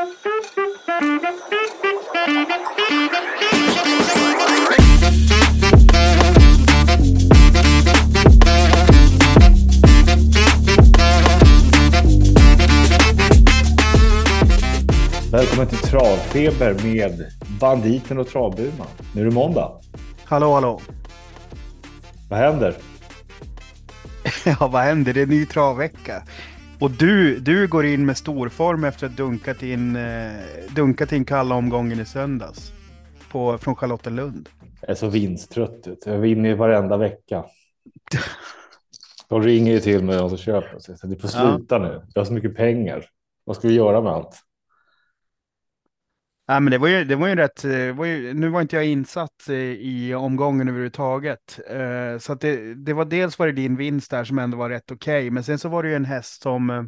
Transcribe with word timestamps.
Välkommen 0.00 0.16
till 15.66 15.78
Travfeber 15.78 16.74
med 16.82 17.32
Banditen 17.60 18.18
och 18.18 18.28
Travburman. 18.28 18.86
Nu 19.14 19.20
är 19.20 19.24
det 19.24 19.30
måndag. 19.30 19.72
Hallå, 20.24 20.54
hallå. 20.54 20.80
Vad 22.28 22.38
händer? 22.38 22.76
Ja, 24.44 24.68
vad 24.68 24.82
händer? 24.82 25.14
Det 25.14 25.22
är 25.22 25.26
ny 25.26 25.46
travvecka. 25.46 26.22
Och 26.80 26.90
du, 26.90 27.40
du 27.40 27.68
går 27.68 27.86
in 27.86 28.06
med 28.06 28.16
storform 28.16 28.84
efter 28.84 29.06
att 29.06 29.16
dunkat 29.16 29.62
in, 29.62 29.96
eh, 29.96 30.32
dunkat 30.74 31.12
in 31.12 31.24
kalla 31.24 31.54
omgången 31.54 32.00
i 32.00 32.04
söndags. 32.04 32.72
På, 33.30 33.58
från 33.58 33.76
Charlottenlund. 33.76 34.48
Jag 34.80 34.90
är 34.90 34.94
så 34.94 35.08
vinsttrött. 35.08 35.86
ut. 35.86 36.02
Jag 36.06 36.18
vinner 36.18 36.48
ju 36.48 36.54
varenda 36.54 36.96
vecka. 36.96 37.44
De 39.28 39.42
ringer 39.42 39.72
ju 39.72 39.80
till 39.80 40.04
mig 40.04 40.18
och 40.18 40.30
så 40.30 40.36
köper. 40.36 40.78
Så 40.78 40.94
jag 41.02 41.10
du 41.10 41.16
får 41.16 41.28
sluta 41.28 41.78
nu. 41.78 42.02
Jag 42.14 42.20
har 42.20 42.26
så 42.26 42.32
mycket 42.32 42.56
pengar. 42.56 43.06
Vad 43.44 43.56
ska 43.56 43.68
vi 43.68 43.74
göra 43.74 44.00
med 44.00 44.12
allt? 44.12 44.40
Ja, 46.50 46.60
men 46.60 46.70
det 46.70 46.78
var 46.78 46.88
ju, 46.88 47.04
det 47.04 47.16
var 47.16 47.28
ju 47.28 47.36
rätt, 47.36 47.62
det 47.62 47.92
var 47.92 48.04
ju, 48.04 48.34
nu 48.34 48.48
var 48.48 48.60
inte 48.60 48.76
jag 48.76 48.86
insatt 48.86 49.48
eh, 49.48 49.56
i 49.56 50.14
omgången 50.14 50.68
överhuvudtaget. 50.68 51.60
Eh, 51.66 52.18
så 52.18 52.32
att 52.32 52.40
det, 52.40 52.74
det 52.74 52.92
var 52.92 53.04
dels 53.04 53.38
var 53.38 53.46
det 53.46 53.52
din 53.52 53.76
vinst 53.76 54.10
där 54.10 54.24
som 54.24 54.38
ändå 54.38 54.56
var 54.56 54.70
rätt 54.70 54.90
okej, 54.90 55.20
okay, 55.20 55.30
men 55.30 55.44
sen 55.44 55.58
så 55.58 55.68
var 55.68 55.82
det 55.82 55.88
ju 55.88 55.94
en 55.94 56.04
häst 56.04 56.42
som 56.42 56.70
eh, 56.70 56.82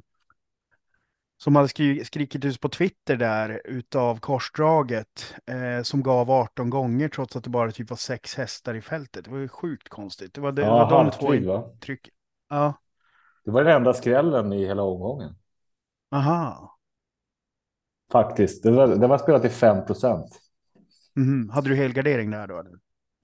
som 1.37 1.56
hade 1.56 1.69
skri 1.69 2.05
skrikit 2.05 2.45
ut 2.45 2.61
på 2.61 2.69
Twitter 2.69 3.17
där 3.17 3.61
utav 3.65 4.20
korsdraget 4.20 5.34
eh, 5.47 5.83
som 5.83 6.03
gav 6.03 6.31
18 6.31 6.70
gånger 6.70 7.08
trots 7.08 7.36
att 7.36 7.45
det 7.45 7.51
bara 7.51 7.70
typ 7.70 7.91
var 7.91 7.97
sex 7.97 8.34
hästar 8.34 8.75
i 8.75 8.81
fältet. 8.81 9.25
Det 9.25 9.31
var 9.31 9.39
ju 9.39 9.48
sjukt 9.48 9.89
konstigt. 9.89 10.34
Det 10.34 10.41
var, 10.41 10.53
det, 10.53 10.62
Ja, 10.62 10.89
var 10.91 11.05
de 11.05 11.11
två 11.11 11.53
va? 11.53 11.64
tryck. 11.81 12.08
Ja, 12.51 12.75
Det 13.45 13.51
var 13.51 13.64
den 13.64 13.77
enda 13.77 13.95
skrällen 13.95 14.53
i 14.53 14.67
hela 14.67 14.83
omgången. 14.83 15.34
aha. 16.11 16.72
Faktiskt. 18.12 18.62
Det 18.62 18.70
var, 18.70 18.86
det 18.86 19.06
var 19.06 19.18
spelat 19.18 19.42
till 19.42 19.50
5 19.50 19.84
procent. 19.84 20.27
Mhm. 21.16 21.50
Hade 21.50 21.68
du 21.68 21.74
helgardering 21.77 22.30
där 22.30 22.46
då? 22.46 22.58
Eller? 22.58 22.72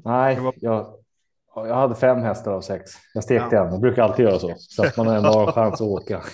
Nej, 0.05 0.41
var- 0.41 0.55
jag, 0.57 0.95
jag 1.55 1.75
hade 1.75 1.95
fem 1.95 2.19
hästar 2.23 2.53
av 2.53 2.61
sex. 2.61 2.91
Jag 3.15 3.25
stekte 3.25 3.57
Ja. 3.57 3.65
en. 3.67 3.73
Jag 3.73 3.81
brukar 3.81 4.03
alltid 4.03 4.25
göra 4.27 4.39
så. 4.39 4.55
Så 4.57 4.83
att 4.87 4.97
man 4.97 5.09
ändå 5.09 5.29
har 5.29 5.47
en 5.47 5.53
chans 5.53 5.75
att 5.75 5.87
åka. 5.87 6.23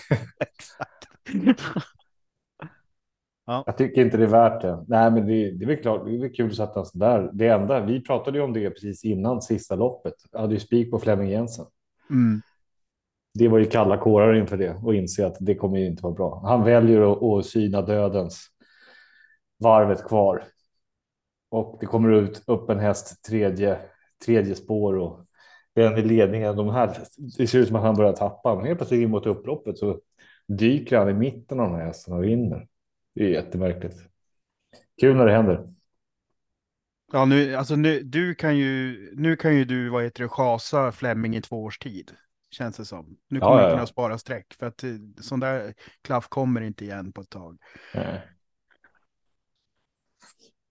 Jag 3.47 3.77
tycker 3.77 4.03
inte 4.05 4.17
det 4.17 4.23
är 4.25 4.29
värt 4.29 4.63
det. 4.63 4.85
Nej, 4.89 5.11
men 5.11 5.27
det, 5.27 5.51
det 5.51 5.65
är 5.65 5.67
väl 5.67 5.77
klart. 5.83 6.05
Det 6.05 6.11
är 6.11 6.35
kul 6.35 6.51
att 6.51 6.57
sätta 6.57 6.81
en 6.81 6.87
sån 6.87 6.99
där. 6.99 7.31
Det 7.33 7.49
enda, 7.49 7.81
vi 7.81 8.01
pratade 8.01 8.39
ju 8.39 8.45
om 8.45 8.53
det 8.53 8.71
precis 8.71 9.05
innan 9.05 9.43
sista 9.43 9.75
loppet. 9.75 10.15
Jag 10.33 10.41
hade 10.41 10.55
ju 10.55 10.61
spik 10.61 10.91
på 10.91 10.99
Flemming 10.99 11.29
Jensen. 11.31 11.67
Mm. 12.11 12.43
Det 13.35 13.49
var 13.49 13.59
ju 13.59 13.65
kalla 13.65 13.97
kårar 13.97 14.35
inför 14.35 14.57
det 14.57 14.75
och 14.83 14.95
inse 14.95 15.27
att 15.27 15.37
det 15.41 15.55
kommer 15.55 15.79
ju 15.79 15.87
inte 15.87 16.03
vara 16.03 16.15
bra. 16.15 16.43
Han 16.45 16.65
väljer 16.65 17.13
att, 17.13 17.23
att 17.23 17.47
syna 17.47 17.83
dödens 17.83 18.47
varvet 19.59 20.05
kvar. 20.05 20.45
Och 21.49 21.79
det 21.81 21.87
kommer 21.87 22.13
ut 22.13 22.43
upp 22.47 22.71
en 22.71 22.79
häst 22.79 23.25
tredje, 23.25 23.79
tredje 24.25 24.55
spår 24.55 24.97
och 24.97 25.25
den 25.75 25.99
i 25.99 26.03
ledningen. 26.03 26.57
De 26.57 26.69
här, 26.69 26.99
det 27.39 27.47
ser 27.47 27.59
ut 27.59 27.69
som 27.69 27.77
att 27.77 27.83
han 27.83 27.97
börjar 27.97 28.13
tappa. 28.13 28.55
Men 28.55 28.65
helt 28.65 28.79
plötsligt 28.79 29.03
in 29.03 29.11
mot 29.11 29.27
upploppet 29.27 29.79
så 29.79 30.01
dyker 30.49 30.99
han 30.99 31.09
i 31.09 31.15
mitten 31.15 31.61
av 31.61 31.71
den 31.71 31.79
här 31.79 31.87
hästen 31.87 32.15
och 32.15 32.25
vinner. 32.25 32.69
Det 33.15 33.25
är 33.25 33.29
jättemärkligt. 33.29 33.97
Kul 35.01 35.17
när 35.17 35.27
det 35.27 35.33
händer. 35.33 35.75
Ja, 37.13 37.25
nu, 37.25 37.55
alltså 37.55 37.77
nu, 37.77 38.01
du 38.01 38.35
kan 38.35 38.57
ju, 38.57 38.97
nu 39.17 39.37
kan 39.37 39.57
ju 39.57 39.65
du, 39.65 39.89
vad 39.89 40.05
heter 40.05 40.23
det, 40.23 40.29
chasa 40.29 40.93
Fleming 40.93 41.37
i 41.37 41.43
två 41.43 41.63
års 41.63 41.79
tid. 41.79 42.13
Känns 42.55 42.77
det 42.77 42.85
som. 42.85 43.17
Nu 43.29 43.41
kommer 43.41 43.57
ja, 43.57 43.61
du 43.61 43.65
ja. 43.65 43.71
kunna 43.71 43.87
spara 43.87 44.19
streck 44.19 44.55
för 44.59 44.67
att 44.67 44.85
eh, 44.85 44.91
sån 45.21 45.41
där 45.41 45.75
klaff 46.03 46.29
kommer 46.29 46.61
inte 46.61 46.85
igen 46.85 47.13
på 47.13 47.21
ett 47.21 47.31
tag. 47.31 47.59
Nej. 47.95 48.29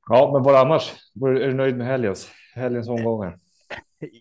Ja, 0.09 0.31
men 0.33 0.43
vad 0.43 0.55
annars? 0.55 0.91
Är 1.15 1.47
du 1.47 1.53
nöjd 1.53 1.77
med 1.77 1.87
helgens, 1.87 2.31
helgens 2.55 2.89
omgångar? 2.89 3.37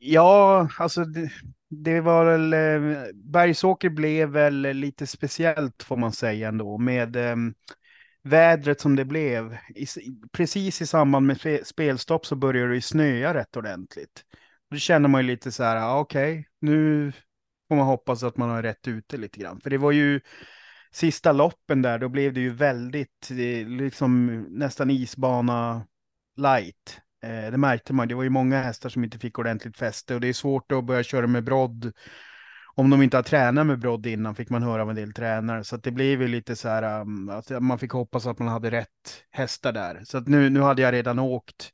Ja, 0.00 0.68
alltså 0.78 1.04
det, 1.04 1.30
det 1.68 2.00
var 2.00 2.24
väl, 2.24 2.52
eh, 2.52 3.04
Bergsåker 3.14 3.90
blev 3.90 4.28
väl 4.28 4.60
lite 4.60 5.06
speciellt 5.06 5.82
får 5.82 5.96
man 5.96 6.12
säga 6.12 6.48
ändå 6.48 6.78
med 6.78 7.16
eh, 7.16 7.36
vädret 8.22 8.80
som 8.80 8.96
det 8.96 9.04
blev. 9.04 9.56
I, 9.74 9.86
precis 10.32 10.82
i 10.82 10.86
samband 10.86 11.26
med 11.26 11.36
spe- 11.36 11.64
spelstopp 11.64 12.26
så 12.26 12.36
började 12.36 12.74
det 12.74 12.80
snöa 12.80 13.34
rätt 13.34 13.56
ordentligt. 13.56 14.24
Då 14.70 14.76
känner 14.76 15.08
man 15.08 15.20
ju 15.20 15.26
lite 15.26 15.52
så 15.52 15.64
här, 15.64 15.76
ja, 15.76 15.98
okej, 15.98 16.48
nu 16.60 17.12
får 17.72 17.76
man 17.76 17.86
hoppas 17.86 18.22
att 18.22 18.36
man 18.36 18.50
har 18.50 18.62
rätt 18.62 18.88
ute 18.88 19.16
lite 19.16 19.40
grann. 19.40 19.60
För 19.60 19.70
det 19.70 19.78
var 19.78 19.92
ju 19.92 20.20
sista 20.90 21.32
loppen 21.32 21.82
där, 21.82 21.98
då 21.98 22.08
blev 22.08 22.32
det 22.32 22.40
ju 22.40 22.50
väldigt, 22.50 23.30
eh, 23.30 23.68
liksom 23.68 24.26
nästan 24.50 24.90
isbana 24.90 25.86
light. 26.36 27.00
Eh, 27.22 27.50
det 27.50 27.58
märkte 27.58 27.92
man, 27.92 28.08
det 28.08 28.14
var 28.14 28.22
ju 28.22 28.30
många 28.30 28.62
hästar 28.62 28.88
som 28.88 29.04
inte 29.04 29.18
fick 29.18 29.38
ordentligt 29.38 29.76
fäste 29.76 30.14
och 30.14 30.20
det 30.20 30.28
är 30.28 30.32
svårt 30.32 30.72
att 30.72 30.84
börja 30.84 31.02
köra 31.02 31.26
med 31.26 31.44
brodd. 31.44 31.92
Om 32.74 32.90
de 32.90 33.02
inte 33.02 33.16
har 33.16 33.22
tränat 33.22 33.66
med 33.66 33.78
brodd 33.78 34.06
innan 34.06 34.34
fick 34.34 34.50
man 34.50 34.62
höra 34.62 34.82
av 34.82 34.90
en 34.90 34.96
del 34.96 35.12
tränare. 35.12 35.64
Så 35.64 35.76
att 35.76 35.82
det 35.82 35.90
blev 35.90 36.22
ju 36.22 36.28
lite 36.28 36.56
så 36.56 36.68
här, 36.68 37.00
um, 37.00 37.28
att 37.28 37.62
man 37.62 37.78
fick 37.78 37.92
hoppas 37.92 38.26
att 38.26 38.38
man 38.38 38.48
hade 38.48 38.70
rätt 38.70 39.24
hästar 39.30 39.72
där. 39.72 40.02
Så 40.04 40.18
att 40.18 40.28
nu, 40.28 40.50
nu 40.50 40.60
hade 40.60 40.82
jag 40.82 40.92
redan 40.92 41.18
åkt 41.18 41.72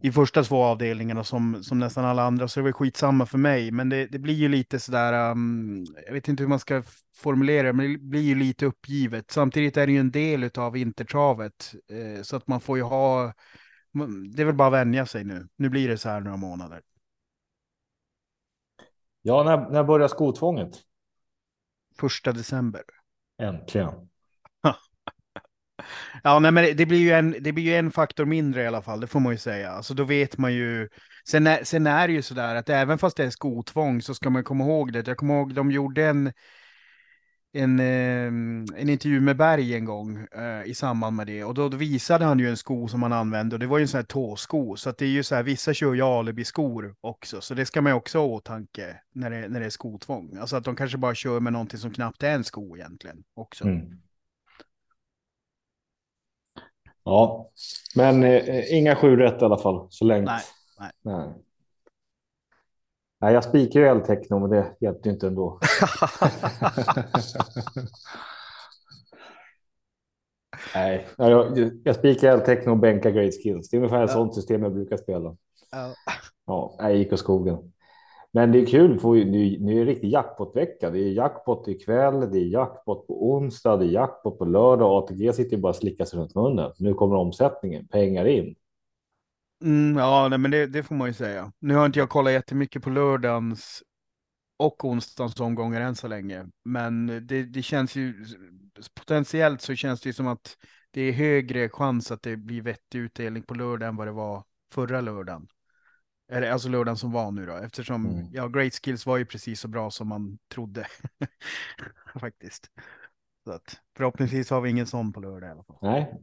i 0.00 0.12
första 0.12 0.42
två 0.42 0.64
avdelningarna 0.64 1.24
som, 1.24 1.62
som 1.62 1.78
nästan 1.78 2.04
alla 2.04 2.22
andra, 2.22 2.48
så 2.48 2.60
det 2.60 2.64
var 2.64 2.72
skitsamma 2.72 3.26
för 3.26 3.38
mig. 3.38 3.70
Men 3.70 3.88
det, 3.88 4.06
det 4.06 4.18
blir 4.18 4.34
ju 4.34 4.48
lite 4.48 4.80
sådär, 4.80 5.30
um, 5.30 5.86
jag 6.06 6.12
vet 6.12 6.28
inte 6.28 6.42
hur 6.42 6.48
man 6.48 6.58
ska 6.58 6.82
formulera 7.16 7.66
det, 7.66 7.72
men 7.72 7.92
det 7.92 7.98
blir 7.98 8.20
ju 8.20 8.34
lite 8.34 8.66
uppgivet. 8.66 9.30
Samtidigt 9.30 9.76
är 9.76 9.86
det 9.86 9.92
ju 9.92 10.00
en 10.00 10.10
del 10.10 10.50
av 10.54 10.72
vintertravet, 10.72 11.74
eh, 11.88 12.22
så 12.22 12.36
att 12.36 12.46
man 12.46 12.60
får 12.60 12.76
ju 12.76 12.82
ha, 12.82 13.32
det 14.34 14.42
är 14.42 14.46
väl 14.46 14.54
bara 14.54 14.68
att 14.68 14.74
vänja 14.74 15.06
sig 15.06 15.24
nu. 15.24 15.48
Nu 15.56 15.68
blir 15.68 15.88
det 15.88 15.98
så 15.98 16.08
här 16.08 16.20
några 16.20 16.36
månader. 16.36 16.80
Ja, 19.22 19.42
när, 19.42 19.70
när 19.70 19.84
börjar 19.84 20.08
skotvånget? 20.08 20.70
Första 21.98 22.32
december. 22.32 22.82
Äntligen. 23.38 24.08
Ja, 26.22 26.38
nej, 26.38 26.50
men 26.50 26.76
det- 26.76 26.86
blir, 26.86 26.98
ju 26.98 27.10
en, 27.10 27.36
det 27.40 27.52
blir 27.52 27.64
ju 27.64 27.74
en 27.74 27.90
faktor 27.90 28.24
mindre 28.24 28.62
i 28.62 28.66
alla 28.66 28.82
fall, 28.82 29.00
det 29.00 29.06
får 29.06 29.20
man 29.20 29.32
ju 29.32 29.38
säga. 29.38 29.70
Alltså 29.70 29.94
då 29.94 30.04
vet 30.04 30.38
man 30.38 30.54
ju. 30.54 30.88
Sen 31.28 31.46
är, 31.46 31.64
sen 31.64 31.86
är 31.86 32.08
det 32.08 32.14
ju 32.14 32.22
sådär 32.22 32.54
att 32.54 32.68
även 32.68 32.98
fast 32.98 33.16
det 33.16 33.24
är 33.24 33.30
skotvång 33.30 34.02
så 34.02 34.14
ska 34.14 34.30
man 34.30 34.44
komma 34.44 34.64
ihåg 34.64 34.92
det. 34.92 35.06
Jag 35.06 35.16
kommer 35.16 35.34
ihåg 35.34 35.54
de 35.54 35.70
gjorde 35.70 36.06
en, 36.06 36.32
en, 37.52 37.80
ehm, 37.80 38.66
en 38.76 38.88
intervju 38.88 39.20
med 39.20 39.36
Berg 39.36 39.74
en 39.74 39.84
gång 39.84 40.26
eh, 40.32 40.64
i 40.64 40.74
samband 40.74 41.16
med 41.16 41.26
det. 41.26 41.44
Och 41.44 41.54
då, 41.54 41.68
då 41.68 41.76
visade 41.76 42.24
han 42.24 42.38
ju 42.38 42.48
en 42.48 42.56
sko 42.56 42.88
som 42.88 43.02
han 43.02 43.12
använde 43.12 43.56
och 43.56 43.60
det 43.60 43.66
var 43.66 43.78
ju 43.78 43.82
en 43.82 43.88
sån 43.88 43.98
här 43.98 44.04
tåsko. 44.04 44.76
Så 44.76 44.90
att 44.90 44.98
det 44.98 45.04
är 45.04 45.08
ju 45.08 45.22
så 45.22 45.34
här, 45.34 45.42
vissa 45.42 45.74
kör 45.74 45.94
ju 45.94 46.02
alibi-skor 46.02 46.94
också. 47.00 47.40
Så 47.40 47.54
det 47.54 47.66
ska 47.66 47.82
man 47.82 47.92
ju 47.92 47.96
också 47.96 48.18
ha 48.18 48.26
i 48.26 48.28
åtanke 48.28 49.00
när 49.14 49.30
det, 49.30 49.48
när 49.48 49.60
det 49.60 49.66
är 49.66 49.70
skotvång. 49.70 50.36
Alltså 50.40 50.56
att 50.56 50.64
de 50.64 50.76
kanske 50.76 50.98
bara 50.98 51.14
kör 51.14 51.40
med 51.40 51.52
någonting 51.52 51.78
som 51.78 51.90
knappt 51.90 52.22
är 52.22 52.34
en 52.34 52.44
sko 52.44 52.76
egentligen 52.76 53.22
också. 53.34 53.64
Mm. 53.64 54.02
Ja, 57.04 57.50
men 57.96 58.24
eh, 58.24 58.74
inga 58.74 58.96
sju 58.96 59.16
rätt 59.16 59.42
i 59.42 59.44
alla 59.44 59.58
fall 59.58 59.86
så 59.90 60.04
länge. 60.04 60.24
Nej, 60.24 60.42
nej. 60.78 60.90
nej. 61.02 61.28
Nej, 63.20 63.34
jag 63.34 63.44
spikar 63.44 63.80
ju 63.80 63.86
L-techno, 63.86 64.38
men 64.38 64.50
det 64.50 64.76
hjälpte 64.80 65.08
inte 65.08 65.26
ändå. 65.26 65.58
Nej, 70.74 71.06
jag, 71.16 71.70
jag 71.84 71.96
spikar 71.96 72.28
L-techno 72.32 72.70
och 72.70 72.76
bänkar 72.78 73.10
great 73.10 73.34
skills. 73.42 73.68
Det 73.70 73.76
är 73.76 73.78
ungefär 73.78 74.00
Ja. 74.00 74.08
sånt 74.08 74.34
system 74.34 74.62
jag 74.62 74.72
brukar 74.72 74.96
spela. 74.96 75.36
Ja. 75.70 75.94
Ja, 76.46 76.74
jag 76.78 76.96
gick 76.96 77.12
åt 77.12 77.18
skogen. 77.18 77.72
Men 78.34 78.52
det 78.52 78.58
är 78.58 78.66
kul, 78.66 78.98
för 78.98 79.08
nu, 79.08 79.58
nu 79.60 79.80
är 79.80 79.84
det 79.84 79.90
riktig 79.90 80.08
jackpottvecka. 80.08 80.90
Det 80.90 80.98
är 80.98 81.12
jackpot 81.12 81.68
ikväll, 81.68 82.30
det 82.30 82.38
är 82.38 82.44
jackpot 82.44 83.06
på 83.06 83.30
onsdag, 83.30 83.76
det 83.76 83.84
är 83.84 83.88
jackpot 83.88 84.38
på 84.38 84.44
lördag. 84.44 85.04
ATG 85.04 85.32
sitter 85.32 85.56
ju 85.56 85.62
bara 85.62 85.70
och 85.70 85.76
slickar 85.76 86.04
sig 86.04 86.18
runt 86.18 86.34
munnen. 86.34 86.72
Nu 86.78 86.94
kommer 86.94 87.16
omsättningen, 87.16 87.88
pengar 87.88 88.24
in. 88.24 88.54
Mm, 89.64 89.98
ja, 89.98 90.28
nej, 90.28 90.38
men 90.38 90.50
det, 90.50 90.66
det 90.66 90.82
får 90.82 90.94
man 90.94 91.08
ju 91.08 91.14
säga. 91.14 91.52
Nu 91.58 91.74
har 91.74 91.86
inte 91.86 91.98
jag 91.98 92.08
kollat 92.08 92.32
jättemycket 92.32 92.82
på 92.82 92.90
lördagens 92.90 93.82
och 94.56 94.84
onsdagens 94.84 95.40
omgångar 95.40 95.80
än 95.80 95.94
så 95.94 96.08
länge. 96.08 96.46
Men 96.64 97.06
det, 97.06 97.42
det 97.42 97.62
känns 97.62 97.96
ju 97.96 98.24
potentiellt 98.94 99.60
så 99.60 99.74
känns 99.74 100.00
det 100.00 100.08
ju 100.08 100.12
som 100.12 100.26
att 100.26 100.56
det 100.90 101.00
är 101.00 101.12
högre 101.12 101.68
chans 101.68 102.10
att 102.10 102.22
det 102.22 102.36
blir 102.36 102.62
vettig 102.62 102.98
utdelning 102.98 103.42
på 103.42 103.54
lördag 103.54 103.88
än 103.88 103.96
vad 103.96 104.06
det 104.06 104.12
var 104.12 104.44
förra 104.72 105.00
lördagen. 105.00 105.46
Eller 106.28 106.50
alltså 106.50 106.68
lördagen 106.68 106.96
som 106.96 107.12
var 107.12 107.30
nu 107.30 107.46
då, 107.46 107.56
eftersom 107.56 108.06
Mm. 108.06 108.26
ja, 108.32 108.48
Great 108.48 108.74
Skills 108.74 109.06
var 109.06 109.16
ju 109.16 109.24
precis 109.26 109.60
så 109.60 109.68
bra 109.68 109.90
som 109.90 110.08
man 110.08 110.38
trodde. 110.54 110.86
Faktiskt. 112.20 112.70
Så 113.44 113.52
att, 113.52 113.80
förhoppningsvis 113.96 114.50
har 114.50 114.60
vi 114.60 114.70
ingen 114.70 114.86
sån 114.86 115.12
på 115.12 115.20
lördag 115.20 115.48
i 115.48 115.52
alla 115.52 115.64
fall. 115.64 115.78
Nej, 115.82 116.20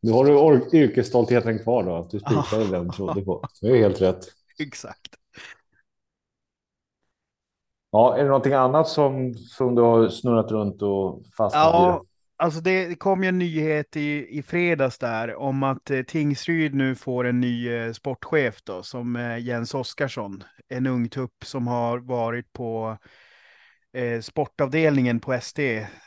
nu 0.00 0.12
har 0.12 0.24
du 0.24 0.78
yrkesstoltheten 0.78 1.58
kvar 1.58 1.82
då, 1.82 1.96
att 1.96 2.10
du 2.10 2.18
spikade 2.20 2.70
den 2.70 2.90
trodde 2.90 3.22
på. 3.22 3.44
Det 3.60 3.66
är 3.68 3.76
helt 3.76 4.00
rätt. 4.00 4.24
Exakt. 4.58 5.16
Ja, 7.90 8.16
är 8.16 8.22
det 8.22 8.28
någonting 8.28 8.52
annat 8.52 8.88
som, 8.88 9.34
som 9.34 9.74
du 9.74 9.82
har 9.82 10.08
snurrat 10.08 10.50
runt 10.50 10.82
och 10.82 11.22
fastnat 11.36 11.62
ja, 11.64 12.02
i? 12.04 12.13
Alltså 12.44 12.60
det 12.60 12.98
kom 12.98 13.22
ju 13.22 13.28
en 13.28 13.38
nyhet 13.38 13.96
i, 13.96 14.38
i 14.38 14.42
fredags 14.42 14.98
där 14.98 15.34
om 15.34 15.62
att 15.62 15.90
eh, 15.90 16.02
Tingsryd 16.02 16.74
nu 16.74 16.94
får 16.94 17.24
en 17.24 17.40
ny 17.40 17.68
eh, 17.68 17.92
sportchef 17.92 18.62
då, 18.62 18.82
som 18.82 19.16
eh, 19.16 19.38
Jens 19.38 19.74
Oskarsson. 19.74 20.44
En 20.68 20.86
ung 20.86 21.08
tupp 21.08 21.44
som 21.44 21.66
har 21.66 21.98
varit 21.98 22.52
på 22.52 22.98
eh, 23.96 24.20
sportavdelningen 24.20 25.20
på 25.20 25.40
SD 25.40 25.58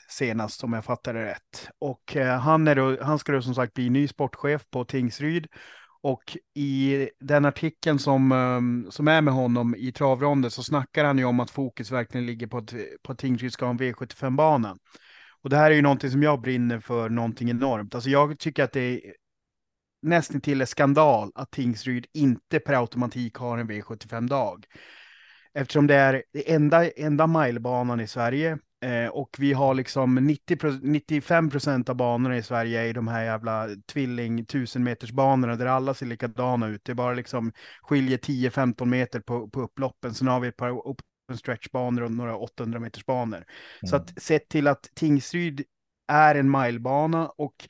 senast 0.10 0.64
om 0.64 0.74
jag 0.74 0.86
fattar 0.86 1.14
det 1.14 1.26
rätt. 1.26 1.70
Och 1.80 2.16
eh, 2.16 2.40
han, 2.40 2.68
är 2.68 2.76
då, 2.76 3.04
han 3.04 3.20
ska 3.20 3.32
då 3.32 3.42
som 3.42 3.56
sagt 3.56 3.74
bli 3.74 3.90
ny 3.90 4.08
sportchef 4.08 4.70
på 4.70 4.86
Tingsryd. 4.86 5.48
Och 6.02 6.38
i 6.56 7.10
den 7.20 7.46
artikeln 7.46 8.00
som, 8.00 8.32
ehm, 8.32 8.88
som 8.92 9.08
är 9.08 9.22
med 9.22 9.34
honom 9.34 9.76
i 9.76 9.92
travronden 9.92 10.52
så 10.52 10.64
snackar 10.64 11.06
han 11.06 11.18
ju 11.18 11.26
om 11.26 11.40
att 11.40 11.52
fokus 11.52 11.92
verkligen 11.92 12.26
ligger 12.26 12.48
på 12.48 12.58
att, 12.58 12.74
på 13.04 13.12
att 13.12 13.18
Tingsryd 13.18 13.54
ska 13.54 13.66
ha 13.66 13.72
en 13.72 13.80
V75-bana. 13.80 14.78
Och 15.42 15.50
det 15.50 15.58
här 15.58 15.72
är 15.72 15.76
ju 15.76 15.82
någonting 15.82 16.12
som 16.12 16.24
jag 16.24 16.42
brinner 16.42 16.80
för 16.80 17.10
någonting 17.10 17.50
enormt. 17.50 17.96
Alltså 17.96 18.10
jag 18.10 18.40
tycker 18.40 18.64
att 18.64 18.72
det 18.72 18.82
är 18.82 19.14
nästan 20.02 20.42
till 20.42 20.62
en 20.62 20.68
skandal 20.68 21.32
att 21.36 21.52
Tingsryd 21.52 22.06
inte 22.14 22.60
per 22.60 22.74
automatik 22.74 23.36
har 23.36 23.58
en 23.58 23.70
V75-dag. 23.70 24.66
Eftersom 25.54 25.88
det 25.88 25.96
är 25.96 26.24
den 26.34 26.44
enda, 26.46 26.90
enda 26.90 27.28
milebanan 27.28 28.00
i 28.00 28.08
Sverige 28.08 28.58
eh, 28.82 29.08
och 29.08 29.36
vi 29.40 29.54
har 29.54 29.74
liksom 29.74 30.16
90, 30.16 30.80
95 30.82 31.50
procent 31.50 31.90
av 31.90 31.96
banorna 31.96 32.38
i 32.38 32.44
Sverige 32.44 32.90
är 32.90 32.94
de 32.94 33.08
här 33.08 33.24
jävla 33.24 33.68
tvilling 33.92 34.40
1000 34.40 34.84
meters 34.84 35.12
banorna 35.12 35.56
där 35.56 35.66
alla 35.66 35.94
ser 35.94 36.06
likadana 36.06 36.68
ut. 36.68 36.82
Det 36.86 36.96
bara 36.96 37.14
liksom 37.14 37.52
skiljer 37.82 38.18
10-15 38.18 38.86
meter 38.86 39.20
på, 39.20 39.50
på 39.50 39.62
upploppen. 39.62 40.14
Sen 40.14 40.28
har 40.28 40.40
vi 40.40 40.48
ett 40.48 40.58
par 40.58 40.90
upp 40.90 41.02
stretchbanor 41.36 42.04
och 42.04 42.12
några 42.12 42.38
800 42.38 42.80
meters 42.80 43.06
banor. 43.06 43.38
Mm. 43.38 43.48
Så 43.90 43.96
att 43.96 44.22
sett 44.22 44.50
till 44.50 44.68
att 44.68 44.90
Tingsryd 44.96 45.64
är 46.08 46.36
en 46.36 46.52
milebana 46.52 47.28
och 47.28 47.68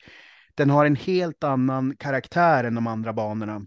den 0.54 0.70
har 0.70 0.86
en 0.86 0.96
helt 0.96 1.44
annan 1.44 1.96
karaktär 1.96 2.64
än 2.64 2.74
de 2.74 2.86
andra 2.86 3.12
banorna 3.12 3.66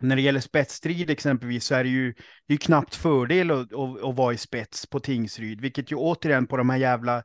när 0.00 0.16
det 0.16 0.22
gäller 0.22 0.40
spetsstrid 0.40 1.10
exempelvis 1.10 1.64
så 1.64 1.74
är 1.74 1.84
det 1.84 1.90
ju, 1.90 2.14
det 2.46 2.54
är 2.54 2.58
knappt 2.58 2.94
fördel 2.94 3.50
att, 3.50 3.72
att, 3.72 4.02
att 4.02 4.16
vara 4.16 4.34
i 4.34 4.36
spets 4.36 4.86
på 4.86 5.00
Tingsryd, 5.00 5.60
vilket 5.60 5.92
ju 5.92 5.96
återigen 5.96 6.46
på 6.46 6.56
de 6.56 6.70
här 6.70 6.78
jävla 6.78 7.22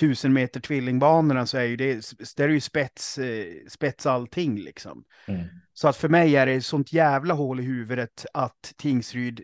tusen 0.00 0.32
meter 0.32 0.60
tvillingbanorna 0.60 1.46
så 1.46 1.58
är 1.58 1.64
ju 1.64 1.76
det, 1.76 2.12
det 2.36 2.44
är 2.44 2.48
ju 2.48 2.60
spets, 2.60 3.18
eh, 3.18 3.46
spets 3.68 4.06
allting 4.06 4.58
liksom. 4.58 5.04
Mm. 5.26 5.46
Så 5.72 5.88
att 5.88 5.96
för 5.96 6.08
mig 6.08 6.36
är 6.36 6.46
det 6.46 6.60
sånt 6.60 6.92
jävla 6.92 7.34
hål 7.34 7.60
i 7.60 7.62
huvudet 7.62 8.26
att 8.34 8.72
Tingsryd 8.76 9.42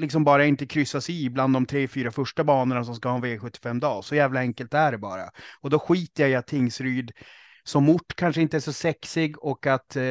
liksom 0.00 0.24
bara 0.24 0.44
inte 0.44 0.66
kryssas 0.66 1.10
i 1.10 1.30
bland 1.30 1.54
de 1.54 1.66
tre, 1.66 1.88
fyra 1.88 2.10
första 2.10 2.44
banorna 2.44 2.84
som 2.84 2.94
ska 2.94 3.08
ha 3.08 3.16
en 3.16 3.24
V75-dag. 3.24 4.04
Så 4.04 4.14
jävla 4.14 4.40
enkelt 4.40 4.74
är 4.74 4.92
det 4.92 4.98
bara. 4.98 5.30
Och 5.60 5.70
då 5.70 5.78
skiter 5.78 6.22
jag 6.22 6.30
i 6.30 6.34
att 6.34 6.46
Tingsryd 6.46 7.12
som 7.64 7.88
ort 7.88 8.14
kanske 8.14 8.40
inte 8.40 8.56
är 8.56 8.60
så 8.60 8.72
sexig 8.72 9.38
och 9.38 9.66
att 9.66 9.96
eh, 9.96 10.02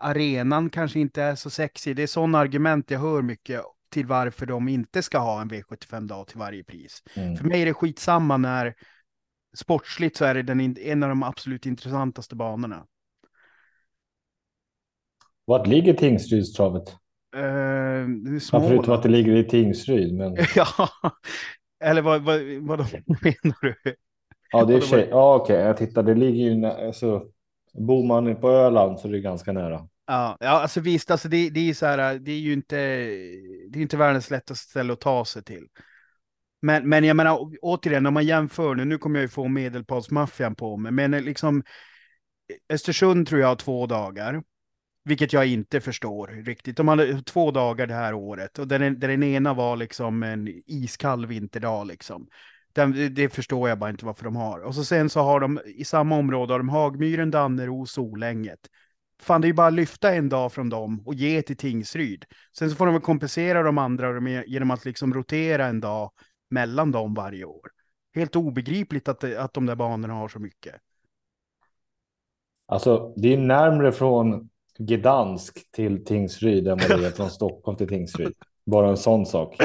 arenan 0.00 0.70
kanske 0.70 1.00
inte 1.00 1.22
är 1.22 1.34
så 1.34 1.50
sexig. 1.50 1.96
Det 1.96 2.02
är 2.02 2.06
sådana 2.06 2.38
argument 2.38 2.90
jag 2.90 3.00
hör 3.00 3.22
mycket 3.22 3.60
till 3.90 4.06
varför 4.06 4.46
de 4.46 4.68
inte 4.68 5.02
ska 5.02 5.18
ha 5.18 5.40
en 5.40 5.50
V75-dag 5.50 6.26
till 6.26 6.38
varje 6.38 6.64
pris. 6.64 7.02
Mm. 7.14 7.36
För 7.36 7.44
mig 7.44 7.62
är 7.62 7.66
det 7.66 7.74
skitsamma 7.74 8.36
när 8.36 8.74
sportsligt 9.56 10.16
så 10.16 10.24
är 10.24 10.34
det 10.34 10.42
den, 10.42 10.78
en 10.78 11.02
av 11.02 11.08
de 11.08 11.22
absolut 11.22 11.66
intressantaste 11.66 12.36
banorna. 12.36 12.86
Vart 15.44 15.66
ligger 15.66 15.94
Tingsrydstravet? 15.94 16.96
Uh, 17.36 18.38
ja, 18.52 18.60
förutom 18.60 18.94
att 18.94 19.02
det 19.02 19.08
ligger 19.08 19.36
i 19.36 19.44
Tingsryd. 19.44 20.14
Men... 20.14 20.36
ja, 20.56 20.88
eller 21.84 22.02
vad, 22.02 22.22
vad, 22.22 22.40
vad 22.60 22.78
menar 23.22 23.56
du? 23.60 23.94
Ja, 24.50 24.64
det 24.64 24.74
är 24.74 24.80
tjej. 24.80 25.08
Ja, 25.10 25.34
okej, 25.34 25.54
okay. 25.54 25.66
jag 25.66 25.76
tittar. 25.76 26.02
Det 26.02 26.14
ligger 26.14 26.50
ju 26.50 26.66
alltså. 26.66 27.22
Bor 27.74 28.06
man 28.06 28.36
på 28.36 28.50
Öland 28.50 29.00
så 29.00 29.08
är 29.08 29.12
det 29.12 29.20
ganska 29.20 29.52
nära. 29.52 29.88
Ja, 30.06 30.36
ja 30.40 30.48
alltså 30.48 30.80
visst, 30.80 31.10
alltså 31.10 31.28
det, 31.28 31.50
det 31.50 31.70
är 31.70 31.74
så 31.74 31.86
här. 31.86 32.18
Det 32.18 32.32
är 32.32 32.38
ju 32.38 32.52
inte. 32.52 32.76
Det 33.68 33.78
är 33.78 33.82
inte 33.82 33.96
världens 33.96 34.30
lättaste 34.30 34.70
ställe 34.70 34.92
att 34.92 35.00
ta 35.00 35.24
sig 35.24 35.44
till. 35.44 35.66
Men, 36.62 36.88
men 36.88 37.04
jag 37.04 37.16
menar 37.16 37.50
återigen, 37.62 38.06
om 38.06 38.14
man 38.14 38.26
jämför 38.26 38.74
nu, 38.74 38.84
nu 38.84 38.98
kommer 38.98 39.18
jag 39.18 39.22
ju 39.22 39.28
få 39.28 39.48
medelpadsmaffian 39.48 40.54
på 40.54 40.76
mig, 40.76 40.92
men 40.92 41.10
liksom 41.10 41.62
Östersund 42.68 43.28
tror 43.28 43.40
jag 43.40 43.48
har 43.48 43.56
två 43.56 43.86
dagar, 43.86 44.42
vilket 45.04 45.32
jag 45.32 45.46
inte 45.46 45.80
förstår 45.80 46.26
riktigt. 46.26 46.76
De 46.76 46.88
hade 46.88 47.22
två 47.22 47.50
dagar 47.50 47.86
det 47.86 47.94
här 47.94 48.14
året 48.14 48.58
och 48.58 48.68
den, 48.68 49.00
den 49.00 49.22
ena 49.22 49.54
var 49.54 49.76
liksom 49.76 50.22
en 50.22 50.48
iskall 50.66 51.26
vinterdag 51.26 51.86
liksom. 51.86 52.28
Den, 52.72 53.14
det 53.14 53.28
förstår 53.28 53.68
jag 53.68 53.78
bara 53.78 53.90
inte 53.90 54.06
varför 54.06 54.24
de 54.24 54.36
har. 54.36 54.60
Och 54.60 54.74
så 54.74 54.84
sen 54.84 55.10
så 55.10 55.20
har 55.20 55.40
de 55.40 55.60
i 55.64 55.84
samma 55.84 56.16
område 56.16 56.52
har 56.52 56.58
de 56.58 56.68
Hagmyren, 56.68 57.30
Dannero, 57.30 57.86
Solänget. 57.86 58.60
Fan, 59.22 59.40
det 59.40 59.46
är 59.46 59.48
ju 59.48 59.54
bara 59.54 59.66
att 59.66 59.74
lyfta 59.74 60.14
en 60.14 60.28
dag 60.28 60.52
från 60.52 60.68
dem 60.68 61.02
och 61.06 61.14
ge 61.14 61.42
till 61.42 61.56
Tingsryd. 61.56 62.24
Sen 62.58 62.70
så 62.70 62.76
får 62.76 62.86
de 62.86 62.94
väl 62.94 63.02
kompensera 63.02 63.62
de 63.62 63.78
andra 63.78 64.30
genom 64.46 64.70
att 64.70 64.84
liksom 64.84 65.14
rotera 65.14 65.66
en 65.66 65.80
dag 65.80 66.10
mellan 66.50 66.92
dem 66.92 67.14
varje 67.14 67.44
år. 67.44 67.70
Helt 68.14 68.36
obegripligt 68.36 69.08
att, 69.08 69.24
att 69.24 69.54
de 69.54 69.66
där 69.66 69.74
banorna 69.74 70.14
har 70.14 70.28
så 70.28 70.38
mycket. 70.38 70.74
Alltså, 72.66 73.14
det 73.16 73.32
är 73.32 73.38
närmre 73.38 73.92
från 73.92 74.48
Gdansk 74.78 75.72
till 75.72 76.04
Tingsryd 76.04 76.68
än 76.68 76.78
vad 76.78 77.00
det 77.00 77.06
är 77.06 77.10
från 77.10 77.30
Stockholm 77.30 77.76
till 77.76 77.88
Tingsryd. 77.88 78.32
Bara 78.66 78.88
en 78.88 78.96
sån 78.96 79.26
sak. 79.26 79.56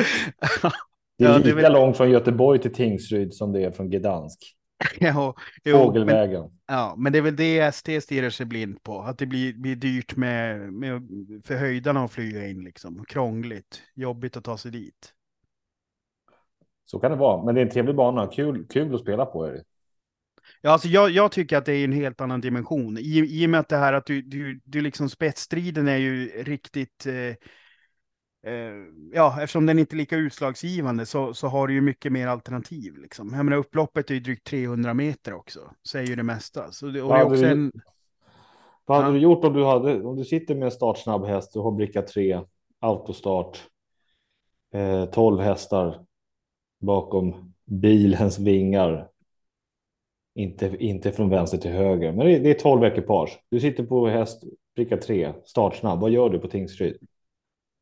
Det 1.18 1.26
är 1.26 1.30
ja, 1.30 1.38
lika 1.38 1.70
långt 1.70 1.98
från 1.98 2.12
Göteborg 2.12 2.60
till 2.60 2.74
Tingsryd 2.74 3.34
som 3.34 3.52
det 3.52 3.64
är 3.64 3.72
från 3.72 3.90
Gdansk. 3.90 4.56
ja, 5.00 5.36
Fågelvägen. 5.72 6.42
Men, 6.42 6.52
ja, 6.78 6.96
men 6.98 7.12
det 7.12 7.18
är 7.18 7.22
väl 7.22 7.36
det 7.36 7.60
ST 7.60 8.02
stirrar 8.02 8.30
sig 8.30 8.46
blind 8.46 8.84
på. 8.84 9.02
Att 9.02 9.18
det 9.18 9.26
blir, 9.26 9.54
blir 9.54 9.76
dyrt 9.76 10.16
med, 10.16 10.74
med 10.74 11.02
för 11.46 11.56
höjdarna 11.56 12.04
att 12.04 12.12
flyga 12.12 12.48
in 12.48 12.64
liksom. 12.64 13.06
Krångligt, 13.08 13.82
jobbigt 13.96 14.38
att 14.38 14.44
ta 14.44 14.58
sig 14.58 14.72
dit. 14.72 15.14
Så 16.86 17.00
kan 17.00 17.12
det 17.12 17.18
vara, 17.18 17.44
men 17.46 17.56
det 17.56 17.62
är 17.62 17.66
en 17.66 17.72
trevlig 17.72 17.96
bana. 17.96 18.28
Kul, 18.28 18.68
kul 18.70 18.96
att 18.96 19.02
spela 19.02 19.26
på. 19.26 19.46
Är 19.46 19.52
det. 19.52 19.64
Ja, 20.62 20.72
alltså 20.72 20.88
jag, 20.88 21.10
jag 21.10 21.32
tycker 21.32 21.58
att 21.58 21.66
det 21.66 21.74
är 21.74 21.84
en 21.84 21.92
helt 21.92 22.22
annan 22.22 22.42
dimension. 22.42 22.98
I, 22.98 23.42
I 23.42 23.46
och 23.46 23.50
med 23.50 23.60
att 23.60 23.70
det 23.70 23.78
här 23.78 23.94
att 23.94 24.06
du, 24.06 24.22
du, 24.22 24.62
du 24.64 24.82
liksom 24.82 25.10
spetsstriden 25.10 25.88
är 25.88 25.98
ju 25.98 26.44
riktigt 26.44 27.06
eh, 27.06 27.36
Eh, 28.44 28.74
ja, 29.14 29.42
eftersom 29.42 29.66
den 29.66 29.80
inte 29.80 29.96
är 29.96 29.98
lika 29.98 30.16
utslagsgivande 30.16 31.06
så, 31.06 31.34
så 31.34 31.48
har 31.48 31.68
du 31.68 31.74
ju 31.74 31.82
mycket 31.82 32.12
mer 32.12 32.28
alternativ. 32.28 32.98
Liksom. 32.98 33.34
Jag 33.34 33.46
menar, 33.46 33.58
upploppet 33.58 34.10
är 34.10 34.14
ju 34.14 34.20
drygt 34.20 34.48
300 34.48 34.94
meter 34.94 35.34
också, 35.34 35.60
säger 35.90 36.08
ju 36.08 36.16
det 36.16 36.24
mesta. 36.24 36.72
Så 36.72 36.86
det, 36.86 37.02
och 37.02 37.14
det 37.14 37.20
är 37.20 37.24
också 37.24 37.46
en... 37.46 37.72
Vad 38.86 38.98
hade 38.98 39.10
ja. 39.10 39.14
du 39.14 39.20
gjort 39.20 39.46
om 39.46 39.54
du, 39.54 39.66
hade, 39.66 40.04
om 40.04 40.16
du 40.16 40.26
sitter 40.26 40.56
med 40.56 40.66
en 40.66 40.72
startsnabb 40.72 41.26
häst 41.26 41.56
och 41.56 41.64
har 41.64 41.72
bricka 41.72 42.02
3, 42.02 42.42
autostart, 42.80 43.68
eh, 44.74 45.06
12 45.06 45.40
hästar 45.40 46.06
bakom 46.82 47.54
bilens 47.66 48.40
vingar. 48.40 49.10
Inte, 50.36 50.76
inte 50.80 51.12
från 51.12 51.30
vänster 51.30 51.58
till 51.58 51.72
höger, 51.72 52.12
men 52.12 52.26
det, 52.28 52.40
det 52.40 52.50
är 52.50 52.60
12 52.60 52.84
ekipage. 52.84 53.40
Du 53.50 53.60
sitter 53.60 53.84
på 53.84 54.08
häst, 54.08 54.44
bricka 54.76 54.98
3, 54.98 55.34
startsnabb. 55.46 56.00
Vad 56.00 56.12
gör 56.12 56.30
du 56.30 56.40
på 56.40 56.48
Tingsryd? 56.48 56.98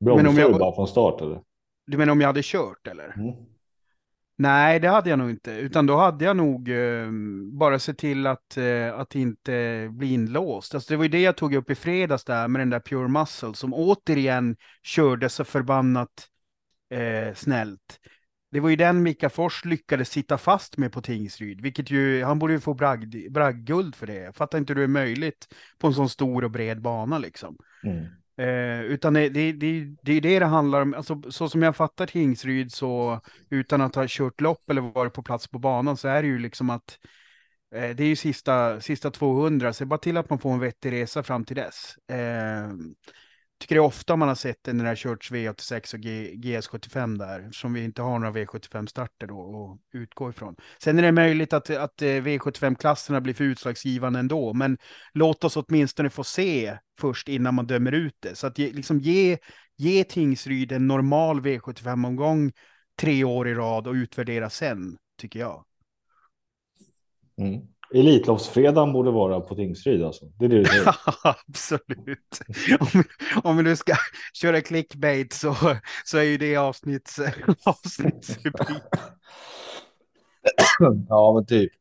Bromsar 0.06 0.50
du 0.52 0.60
bara 0.60 0.76
från 0.76 0.88
start 0.88 1.22
eller? 1.22 1.42
Du 1.88 1.98
menar 1.98 2.12
om 2.12 2.22
jag 2.22 2.28
hade 2.28 2.42
kört 2.44 2.88
eller? 2.88 3.14
Mm. 3.18 3.36
Nej, 4.40 4.80
det 4.80 4.90
hade 4.90 5.10
jag 5.10 5.20
nog 5.20 5.30
inte, 5.30 5.52
utan 5.52 5.86
då 5.86 5.96
hade 5.96 6.26
jag 6.26 6.38
nog 6.38 6.70
eh, 6.70 7.10
bara 7.52 7.80
sett 7.80 7.98
till 7.98 8.28
att, 8.28 8.58
eh, 8.58 9.00
att 9.00 9.16
inte 9.16 9.88
bli 9.92 10.14
inlåst. 10.14 10.76
Alltså, 10.76 10.94
det 10.94 10.98
var 10.98 11.04
ju 11.04 11.10
det 11.10 11.22
jag 11.22 11.38
tog 11.38 11.56
upp 11.56 11.70
i 11.70 11.76
fredags 11.76 12.24
där 12.24 12.48
med 12.48 12.62
den 12.62 12.70
där 12.70 12.80
Pure 12.80 13.08
Muscle 13.08 13.54
som 13.54 13.74
återigen 13.74 14.56
körde 14.84 15.30
så 15.30 15.44
förbannat 15.44 16.28
eh, 16.90 17.34
snällt. 17.36 18.00
Det 18.52 18.60
var 18.60 18.70
ju 18.70 18.76
den 18.76 19.04
Mika 19.04 19.30
Fors 19.30 19.66
lyckades 19.66 20.10
sitta 20.10 20.38
fast 20.38 20.78
med 20.78 20.92
på 20.92 21.02
Tingsryd, 21.02 21.62
vilket 21.62 21.92
ju, 21.92 22.24
han 22.24 22.40
borde 22.40 22.54
ju 22.54 22.60
få 22.60 22.74
bragd, 22.74 23.32
bragdguld 23.32 23.96
för 23.96 24.08
det. 24.08 24.16
Jag 24.16 24.36
fattar 24.36 24.58
inte 24.58 24.74
hur 24.74 24.80
det 24.80 24.84
är 24.84 24.88
möjligt 24.88 25.48
på 25.78 25.88
en 25.88 25.94
sån 25.94 26.10
stor 26.10 26.44
och 26.44 26.52
bred 26.52 26.82
bana 26.82 27.18
liksom. 27.18 27.58
Mm. 27.84 28.06
Eh, 28.38 28.82
utan 28.82 29.14
det, 29.14 29.30
det, 29.30 29.52
det, 29.52 29.96
det 30.02 30.14
är 30.14 30.22
det 30.22 30.40
det 30.40 30.46
handlar 30.46 30.82
om. 30.82 30.94
Alltså, 30.94 31.22
så 31.32 31.50
som 31.50 31.62
jag 31.62 31.76
fattar 31.76 32.06
Tingsryd 32.06 32.72
så 32.72 33.22
utan 33.50 33.82
att 33.82 33.96
ha 33.96 34.06
kört 34.08 34.42
lopp 34.42 34.70
eller 34.70 34.82
varit 34.82 35.14
på 35.14 35.24
plats 35.24 35.48
på 35.48 35.60
banan 35.60 35.98
så 35.98 36.08
är 36.08 36.22
det 36.22 36.28
ju 36.28 36.40
liksom 36.40 36.70
att 36.70 37.00
eh, 37.76 37.90
det 37.90 38.04
är 38.04 38.08
ju 38.08 38.16
sista, 38.16 38.82
sista 38.82 39.12
200 39.12 39.74
så 39.74 39.84
det 39.84 39.86
är 39.86 39.90
bara 39.90 40.00
till 40.00 40.18
att 40.18 40.30
man 40.30 40.40
får 40.40 40.54
en 40.54 40.60
vettig 40.60 40.92
resa 40.92 41.24
fram 41.24 41.46
till 41.46 41.56
dess. 41.56 41.96
Eh, 42.12 42.70
tycker 43.60 43.76
det 43.76 43.80
är 43.80 43.86
ofta 43.86 44.16
man 44.16 44.28
har 44.28 44.36
sett 44.36 44.64
den 44.64 44.78
när 44.78 44.84
det 44.84 44.90
har 44.90 44.96
körts 44.96 45.32
V86 45.32 45.94
och 45.94 46.00
G, 46.00 46.34
GS75 46.36 47.18
där, 47.18 47.52
som 47.52 47.74
vi 47.74 47.84
inte 47.84 48.02
har 48.02 48.20
några 48.20 48.34
V75-starter 48.34 49.28
då 49.28 49.72
att 49.74 49.96
utgå 49.96 50.30
ifrån. 50.30 50.56
Sen 50.84 50.98
är 51.00 51.02
det 51.02 51.12
möjligt 51.12 51.54
att, 51.54 51.70
att 51.70 52.02
eh, 52.02 52.08
V75-klasserna 52.08 53.22
blir 53.22 53.34
för 53.34 53.44
utslagsgivande 53.44 54.20
ändå, 54.20 54.54
men 54.54 54.78
låt 55.14 55.44
oss 55.44 55.58
åtminstone 55.58 56.10
få 56.10 56.24
se 56.24 56.78
först 57.00 57.30
innan 57.30 57.56
man 57.56 57.68
dömer 57.68 57.92
ut 57.92 58.16
det. 58.20 58.36
Så 58.36 58.48
att 58.48 58.58
ge, 58.58 58.72
liksom 58.72 59.00
ge, 59.00 59.38
ge 59.78 60.04
Tingsryd 60.04 60.72
en 60.72 60.88
normal 60.88 61.42
V75-omgång 61.42 62.52
tre 63.00 63.24
år 63.24 63.48
i 63.48 63.54
rad 63.54 63.88
och 63.88 63.94
utvärdera 63.94 64.50
sen, 64.50 64.98
tycker 65.18 65.40
jag. 65.40 65.66
Mm. 67.38 67.62
Elitloppsfredagen 67.94 68.94
borde 68.94 69.12
vara 69.12 69.40
på 69.40 69.56
Tingsryd 69.56 70.04
alltså. 70.04 70.26
Det 70.26 70.46
är 70.46 70.50
det 70.50 70.58
du 70.58 70.66
säger. 70.66 70.96
Absolut. 71.24 72.40
Om, 72.80 73.04
om 73.44 73.58
vi 73.58 73.64
nu 73.64 73.76
ska 73.76 73.94
köra 74.34 74.62
clickbait 74.62 75.34
så, 75.34 75.56
så 76.06 76.18
är 76.18 76.24
ju 76.24 76.38
det 76.38 76.58
avsnitts, 76.58 77.20
avsnittsrubrik. 77.66 78.84
ja, 81.10 81.34
men 81.34 81.46
typ. 81.46 81.72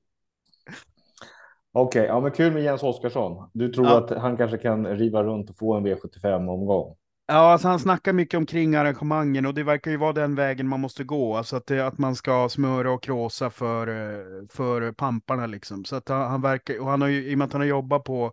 Okej, 1.72 2.00
okay, 2.00 2.06
ja, 2.06 2.20
men 2.20 2.32
kul 2.32 2.52
med 2.52 2.62
Jens 2.62 2.82
Oskarsson. 2.82 3.50
Du 3.52 3.68
tror 3.68 3.86
ja. 3.86 3.98
att 3.98 4.10
han 4.10 4.36
kanske 4.36 4.58
kan 4.58 4.86
riva 4.86 5.22
runt 5.22 5.50
och 5.50 5.58
få 5.58 5.74
en 5.74 5.86
V75 5.86 6.48
omgång? 6.48 6.96
Ja, 7.28 7.34
alltså 7.34 7.68
han 7.68 7.78
snackar 7.78 8.12
mycket 8.12 8.38
omkring 8.38 8.74
arrangemangen 8.74 9.46
och 9.46 9.54
det 9.54 9.62
verkar 9.62 9.90
ju 9.90 9.96
vara 9.96 10.12
den 10.12 10.34
vägen 10.34 10.68
man 10.68 10.80
måste 10.80 11.04
gå. 11.04 11.36
Alltså 11.36 11.56
att, 11.56 11.66
det, 11.66 11.86
att 11.86 11.98
man 11.98 12.16
ska 12.16 12.48
smöra 12.48 12.92
och 12.92 13.02
kråsa 13.02 13.50
för, 13.50 13.88
eh, 13.88 14.46
för 14.48 14.92
pamparna 14.92 15.46
liksom. 15.46 15.84
Så 15.84 15.96
att 15.96 16.08
han, 16.08 16.30
han 16.30 16.42
verkar, 16.42 16.80
och 16.80 16.90
han 16.90 17.00
har 17.00 17.08
ju, 17.08 17.30
i 17.30 17.34
och 17.34 17.38
med 17.38 17.44
att 17.46 17.52
han 17.52 17.60
har 17.60 17.68
jobbat 17.68 18.04
på 18.04 18.32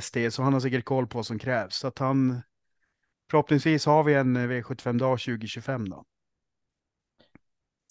SD 0.00 0.16
så 0.30 0.42
han 0.42 0.52
har 0.52 0.60
säkert 0.60 0.84
koll 0.84 1.06
på 1.06 1.18
vad 1.18 1.26
som 1.26 1.38
krävs. 1.38 1.76
Så 1.76 1.86
att 1.86 1.98
han, 1.98 2.42
förhoppningsvis 3.30 3.86
har 3.86 4.04
vi 4.04 4.14
en 4.14 4.36
eh, 4.36 4.42
V75-dag 4.42 5.20
2025 5.20 5.88
då. 5.88 6.04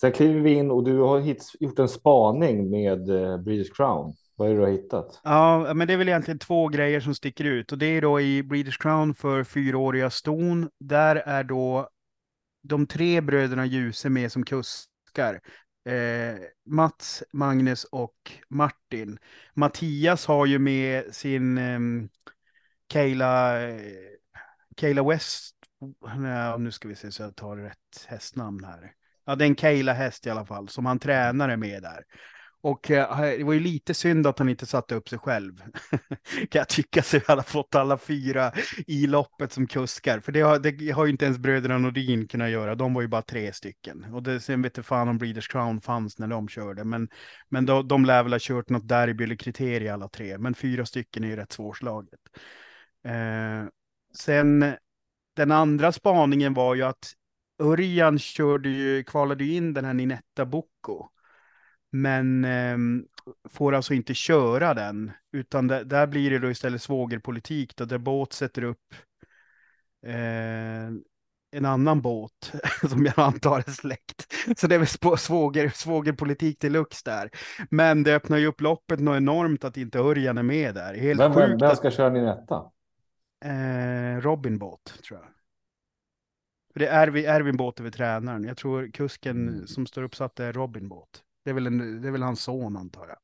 Sen 0.02 0.12
kliver 0.12 0.40
vi 0.40 0.54
in 0.54 0.72
och 0.72 0.84
du 0.84 1.00
har 1.00 1.36
gjort 1.60 1.80
en 1.80 1.90
spaning 1.90 2.70
med 2.70 3.10
eh, 3.10 3.38
British 3.38 3.76
Crown. 3.76 4.14
Vad 4.42 4.50
är 4.50 4.54
det 4.54 4.60
du 4.60 4.66
har 4.66 4.72
hittat? 4.72 5.22
Ja, 5.24 5.74
men 5.74 5.88
det 5.88 5.94
är 5.94 5.98
väl 5.98 6.10
egentligen 6.10 6.40
två 6.40 6.68
grejer 6.68 7.00
som 7.00 7.16
sticker 7.16 7.44
ut 7.44 7.72
och 7.72 7.78
det 7.78 7.86
är 7.86 8.02
då 8.02 8.22
i 8.22 8.44
British 8.44 8.78
Crown 8.78 9.16
för 9.16 9.44
fyraåriga 9.44 10.10
ston. 10.10 10.70
Där 10.80 11.16
är 11.16 11.44
då 11.44 11.90
de 12.64 12.88
tre 12.88 13.22
bröderna 13.22 13.66
Ljuse 13.66 14.10
med 14.10 14.32
som 14.32 14.46
kuskar. 14.46 15.42
Eh, 15.86 16.36
Mats, 16.66 17.24
Magnus 17.34 17.84
och 17.84 18.16
Martin. 18.50 19.20
Mattias 19.54 20.26
har 20.26 20.46
ju 20.46 20.60
med 20.60 21.16
sin 21.16 21.58
ehm, 21.58 22.00
eh, 22.04 22.10
Kayla, 22.88 23.58
Kayla 24.76 25.04
West. 25.04 25.56
Nej, 26.16 26.60
nu 26.60 26.72
ska 26.72 26.88
vi 26.88 26.96
se 26.96 27.12
så 27.12 27.24
jag 27.24 27.36
tar 27.36 27.58
rätt 27.58 28.06
hästnamn 28.08 28.64
här. 28.64 28.92
Ja, 29.26 29.36
det 29.36 29.46
är 29.46 29.48
en 29.48 29.56
Kayla 29.56 29.94
häst 29.94 30.28
i 30.28 30.30
alla 30.30 30.46
fall 30.46 30.70
som 30.70 30.86
han 30.86 31.00
tränare 31.00 31.58
med 31.58 31.82
där. 31.82 32.04
Och 32.64 32.92
eh, 32.92 33.38
det 33.38 33.44
var 33.44 33.54
ju 33.54 33.60
lite 33.60 33.94
synd 33.94 34.28
att 34.28 34.40
han 34.40 34.50
inte 34.50 34.66
satte 34.66 34.96
upp 34.96 35.10
sig 35.10 35.20
själv. 35.20 35.58
kan 36.50 36.60
jag 36.60 36.70
tycka, 36.70 37.04
så 37.04 37.18
vi 37.18 37.24
hade 37.28 37.44
fått 37.44 37.76
alla 37.76 37.98
fyra 37.98 38.52
i 38.88 39.08
loppet 39.08 39.52
som 39.52 39.68
kuskar. 39.68 40.20
För 40.20 40.32
det 40.32 40.42
har, 40.42 40.60
det 40.60 40.92
har 40.92 41.06
ju 41.06 41.12
inte 41.12 41.26
ens 41.26 41.38
bröderna 41.38 41.78
Nordin 41.78 42.28
kunnat 42.28 42.50
göra. 42.50 42.76
De 42.76 42.94
var 42.94 43.02
ju 43.02 43.08
bara 43.08 43.22
tre 43.22 43.54
stycken. 43.54 44.06
Och 44.14 44.24
det, 44.24 44.40
sen 44.40 44.62
vet 44.62 44.78
jag 44.78 44.86
fan 44.86 45.08
om 45.08 45.18
Breeders 45.18 45.48
Crown 45.48 45.82
fanns 45.82 46.20
när 46.20 46.28
de 46.28 46.48
körde. 46.48 46.84
Men, 46.84 47.10
men 47.50 47.66
då, 47.66 47.82
de 47.82 48.06
lär 48.06 48.24
väl 48.24 48.34
ha 48.34 48.40
kört 48.42 48.70
något 48.70 48.88
derby 48.88 49.24
eller 49.24 49.36
kriterie 49.36 49.94
alla 49.94 50.08
tre. 50.08 50.38
Men 50.38 50.54
fyra 50.54 50.86
stycken 50.86 51.24
är 51.24 51.28
ju 51.28 51.36
rätt 51.36 51.52
svårslaget. 51.52 52.20
Eh, 53.06 53.70
sen 54.14 54.76
den 55.36 55.52
andra 55.52 55.92
spaningen 55.92 56.54
var 56.54 56.76
ju 56.76 56.84
att 56.84 57.14
Örjan 57.62 58.20
körde 58.20 58.70
ju, 58.70 59.04
kvalade 59.04 59.44
ju 59.44 59.54
in 59.54 59.74
den 59.74 59.86
här 59.86 59.94
Ninetta 59.94 60.46
Bocco. 60.46 61.10
Men 61.92 62.46
eh, 62.46 62.78
får 63.50 63.76
alltså 63.76 63.94
inte 63.94 64.14
köra 64.14 64.74
den, 64.74 65.12
utan 65.32 65.68
det, 65.68 65.84
där 65.84 66.08
blir 66.08 66.32
det 66.32 66.40
då 66.40 66.52
istället 66.52 66.82
svågerpolitik, 66.82 67.76
då, 67.76 67.86
där 67.86 67.98
båt 67.98 68.34
sätter 68.34 68.64
upp 68.64 68.94
eh, 70.06 70.90
en 71.52 71.66
annan 71.66 72.02
båt 72.02 72.54
som 72.90 73.06
jag 73.06 73.20
antar 73.20 73.60
är 73.60 73.72
släkt. 73.72 74.34
Så 74.58 74.68
det 74.68 74.76
är 74.76 74.80
väl 74.80 75.18
svåger, 75.18 75.70
svågerpolitik 75.70 76.60
till 76.60 76.72
lux 76.72 77.04
där. 77.04 77.30
Men 77.70 78.04
det 78.04 78.16
öppnar 78.16 78.38
ju 78.38 78.48
upp 78.48 78.62
loppet 78.62 79.00
något 79.00 79.18
enormt 79.18 79.64
att 79.64 79.78
inte 79.78 80.00
Örjan 80.00 80.38
är 80.38 80.44
med 80.44 80.76
där. 80.76 80.94
Helt 80.94 81.20
vem, 81.20 81.34
sjukt 81.34 81.62
vem 81.62 81.76
ska 81.76 81.88
att... 81.88 81.94
köra 81.94 82.10
din 82.10 82.26
etta? 82.26 82.72
Eh, 83.46 84.22
Robin 84.22 84.58
Båt, 84.58 85.00
tror 85.08 85.20
jag. 85.20 85.30
Det 86.76 86.88
är 86.88 87.08
Ervin, 87.08 87.26
Ervin 87.26 87.58
Båt 87.58 87.80
över 87.80 87.92
tränaren. 87.92 88.44
Jag 88.44 88.58
tror 88.58 88.92
kusken 88.92 89.50
mm. 89.50 89.68
som 89.68 89.86
står 89.86 90.04
uppsatt 90.04 90.40
är 90.40 90.54
Robin 90.54 90.90
Båt. 90.90 91.24
Det 91.44 91.50
är 91.50 91.54
väl, 91.54 91.68
en, 91.68 92.02
det 92.02 92.08
är 92.08 92.12
väl 92.12 92.24
hans 92.24 92.44
son 92.44 92.78
antar 92.78 93.08
jag. 93.08 93.18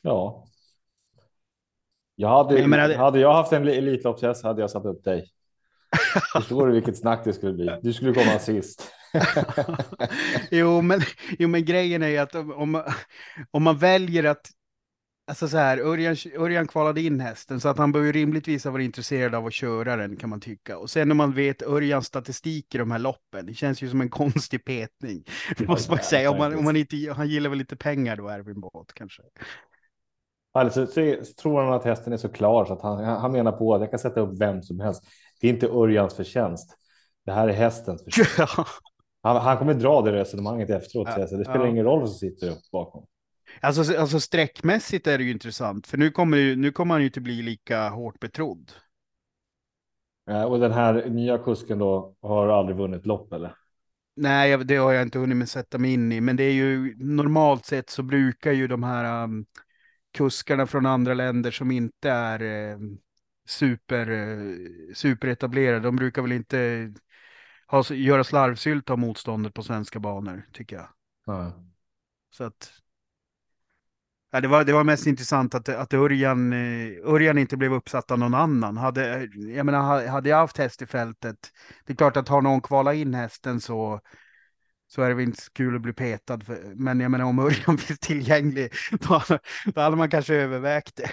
Ja. 0.00 0.46
Jag 2.14 2.28
hade, 2.28 2.60
jag 2.60 2.70
menar, 2.70 2.94
hade 2.94 3.20
jag 3.20 3.34
haft 3.34 3.52
en 3.52 3.68
Elitloppshäst 3.68 4.44
hade 4.44 4.60
jag 4.60 4.70
satt 4.70 4.84
upp 4.84 5.04
dig. 5.04 5.30
Förstår 6.32 6.66
du 6.66 6.72
vilket 6.72 6.98
snack 6.98 7.24
det 7.24 7.32
skulle 7.32 7.52
bli? 7.52 7.78
Du 7.82 7.92
skulle 7.92 8.14
komma 8.14 8.38
sist. 8.38 8.92
jo, 10.50 10.82
men, 10.82 11.00
jo, 11.38 11.48
men 11.48 11.64
grejen 11.64 12.02
är 12.02 12.08
ju 12.08 12.18
att 12.18 12.34
om, 12.34 12.82
om 13.50 13.62
man 13.62 13.78
väljer 13.78 14.24
att 14.24 14.50
Alltså 15.24 15.48
så 15.48 15.56
här, 15.56 15.78
Örjan, 15.78 16.16
Örjan 16.38 16.66
kvalade 16.66 17.00
in 17.00 17.20
hästen 17.20 17.60
så 17.60 17.68
att 17.68 17.78
han 17.78 17.92
bör 17.92 18.02
ju 18.02 18.12
rimligtvis 18.12 18.64
ha 18.64 18.70
varit 18.70 18.84
intresserad 18.84 19.34
av 19.34 19.46
att 19.46 19.52
köra 19.52 19.96
den 19.96 20.16
kan 20.16 20.30
man 20.30 20.40
tycka. 20.40 20.78
Och 20.78 20.90
sen 20.90 21.08
när 21.08 21.14
man 21.14 21.32
vet 21.32 21.62
Örjans 21.62 22.06
statistik 22.06 22.74
i 22.74 22.78
de 22.78 22.90
här 22.90 22.98
loppen, 22.98 23.46
det 23.46 23.54
känns 23.54 23.82
ju 23.82 23.88
som 23.88 24.00
en 24.00 24.10
konstig 24.10 24.64
petning. 24.64 25.24
Det 25.58 25.66
måste 25.68 25.90
man 25.90 26.00
säga, 26.00 26.30
om 26.30 26.38
man, 26.38 26.58
om 26.58 26.64
man 26.64 26.76
inte, 26.76 26.96
han 27.16 27.28
gillar 27.28 27.50
väl 27.50 27.58
lite 27.58 27.76
pengar 27.76 28.16
då, 28.16 28.28
Erwin 28.28 28.60
Båt 28.60 28.92
kanske. 28.94 29.22
Alltså, 30.52 30.86
så, 30.86 31.16
så 31.24 31.34
tror 31.34 31.62
han 31.62 31.72
att 31.72 31.84
hästen 31.84 32.12
är 32.12 32.16
så 32.16 32.28
klar 32.28 32.64
så 32.64 32.72
att 32.72 32.82
han, 32.82 33.04
han 33.04 33.32
menar 33.32 33.52
på 33.52 33.74
att 33.74 33.80
jag 33.80 33.90
kan 33.90 33.98
sätta 33.98 34.20
upp 34.20 34.40
vem 34.40 34.62
som 34.62 34.80
helst. 34.80 35.04
Det 35.40 35.46
är 35.46 35.52
inte 35.52 35.68
Örjans 35.68 36.14
förtjänst. 36.14 36.76
Det 37.24 37.32
här 37.32 37.48
är 37.48 37.52
hästens 37.52 38.04
förtjänst. 38.04 38.52
Han, 39.24 39.36
han 39.36 39.58
kommer 39.58 39.74
dra 39.74 40.02
det 40.02 40.12
resonemanget 40.12 40.70
efteråt. 40.70 41.08
Ja, 41.16 41.26
så 41.26 41.36
det 41.36 41.44
spelar 41.44 41.64
ja. 41.64 41.70
ingen 41.70 41.84
roll 41.84 42.00
vad 42.00 42.08
som 42.08 42.18
sitter 42.18 42.50
upp 42.50 42.70
bakom. 42.72 43.06
Alltså, 43.60 43.98
alltså 43.98 44.20
sträckmässigt 44.20 45.06
är 45.06 45.18
det 45.18 45.24
ju 45.24 45.30
intressant, 45.30 45.86
för 45.86 45.98
nu 45.98 46.10
kommer, 46.10 46.36
ju, 46.36 46.56
nu 46.56 46.72
kommer 46.72 46.94
han 46.94 47.00
ju 47.00 47.06
inte 47.06 47.20
bli 47.20 47.42
lika 47.42 47.88
hårt 47.88 48.20
betrodd. 48.20 48.72
och 50.48 50.60
den 50.60 50.72
här 50.72 51.06
nya 51.06 51.38
kusken 51.38 51.78
då 51.78 52.14
har 52.22 52.48
aldrig 52.48 52.76
vunnit 52.76 53.06
lopp 53.06 53.32
eller? 53.32 53.56
Nej, 54.14 54.64
det 54.64 54.76
har 54.76 54.92
jag 54.92 55.02
inte 55.02 55.18
hunnit 55.18 55.36
med 55.36 55.48
sätta 55.48 55.78
mig 55.78 55.92
in 55.92 56.12
i, 56.12 56.20
men 56.20 56.36
det 56.36 56.44
är 56.44 56.52
ju 56.52 56.96
normalt 56.98 57.66
sett 57.66 57.90
så 57.90 58.02
brukar 58.02 58.52
ju 58.52 58.66
de 58.66 58.82
här 58.82 59.24
um, 59.24 59.46
kuskarna 60.12 60.66
från 60.66 60.86
andra 60.86 61.14
länder 61.14 61.50
som 61.50 61.70
inte 61.70 62.10
är 62.10 62.42
uh, 62.42 62.78
super, 63.48 64.10
uh, 64.10 64.56
superetablerade, 64.94 65.80
de 65.80 65.96
brukar 65.96 66.22
väl 66.22 66.32
inte 66.32 66.92
ha, 67.66 67.84
göra 67.90 68.24
slarvsylt 68.24 68.90
av 68.90 68.98
motståndet 68.98 69.54
på 69.54 69.62
svenska 69.62 69.98
banor, 70.00 70.46
tycker 70.52 70.76
jag. 70.76 70.88
Ja. 71.26 71.52
Så 72.30 72.44
att 72.44 72.72
Ja, 74.34 74.40
det, 74.40 74.48
var, 74.48 74.64
det 74.64 74.72
var 74.72 74.84
mest 74.84 75.06
intressant 75.06 75.54
att, 75.54 75.68
att 75.68 75.94
Örjan, 75.94 76.52
eh, 76.52 77.12
Örjan 77.12 77.38
inte 77.38 77.56
blev 77.56 77.72
uppsatt 77.72 78.10
av 78.10 78.18
någon 78.18 78.34
annan. 78.34 78.76
Hade, 78.76 79.14
eh, 79.14 79.22
jag 79.56 79.66
menar, 79.66 80.06
hade 80.06 80.28
jag 80.28 80.36
haft 80.36 80.58
häst 80.58 80.82
i 80.82 80.86
fältet, 80.86 81.36
det 81.86 81.92
är 81.92 81.96
klart 81.96 82.16
att 82.16 82.28
har 82.28 82.42
någon 82.42 82.60
kvalat 82.60 82.94
in 82.94 83.14
hästen 83.14 83.60
så, 83.60 84.00
så 84.86 85.02
är 85.02 85.08
det 85.08 85.14
väl 85.14 85.24
inte 85.24 85.42
kul 85.52 85.76
att 85.76 85.82
bli 85.82 85.92
petad. 85.92 86.40
För, 86.40 86.74
men 86.74 87.00
jag 87.00 87.10
menar 87.10 87.24
om 87.24 87.38
Örjan 87.38 87.78
finns 87.78 87.98
tillgänglig, 87.98 88.72
då, 88.90 89.22
då 89.74 89.80
hade 89.80 89.96
man 89.96 90.10
kanske 90.10 90.34
övervägt 90.34 90.96
det. 90.96 91.10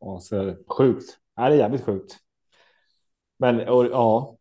Ja, 0.00 0.20
så, 0.20 0.56
sjukt. 0.78 1.18
Ja, 1.34 1.48
det 1.48 1.54
är 1.54 1.58
jävligt 1.58 1.84
sjukt. 1.84 2.18
Men 3.38 3.58
ja. 3.58 4.38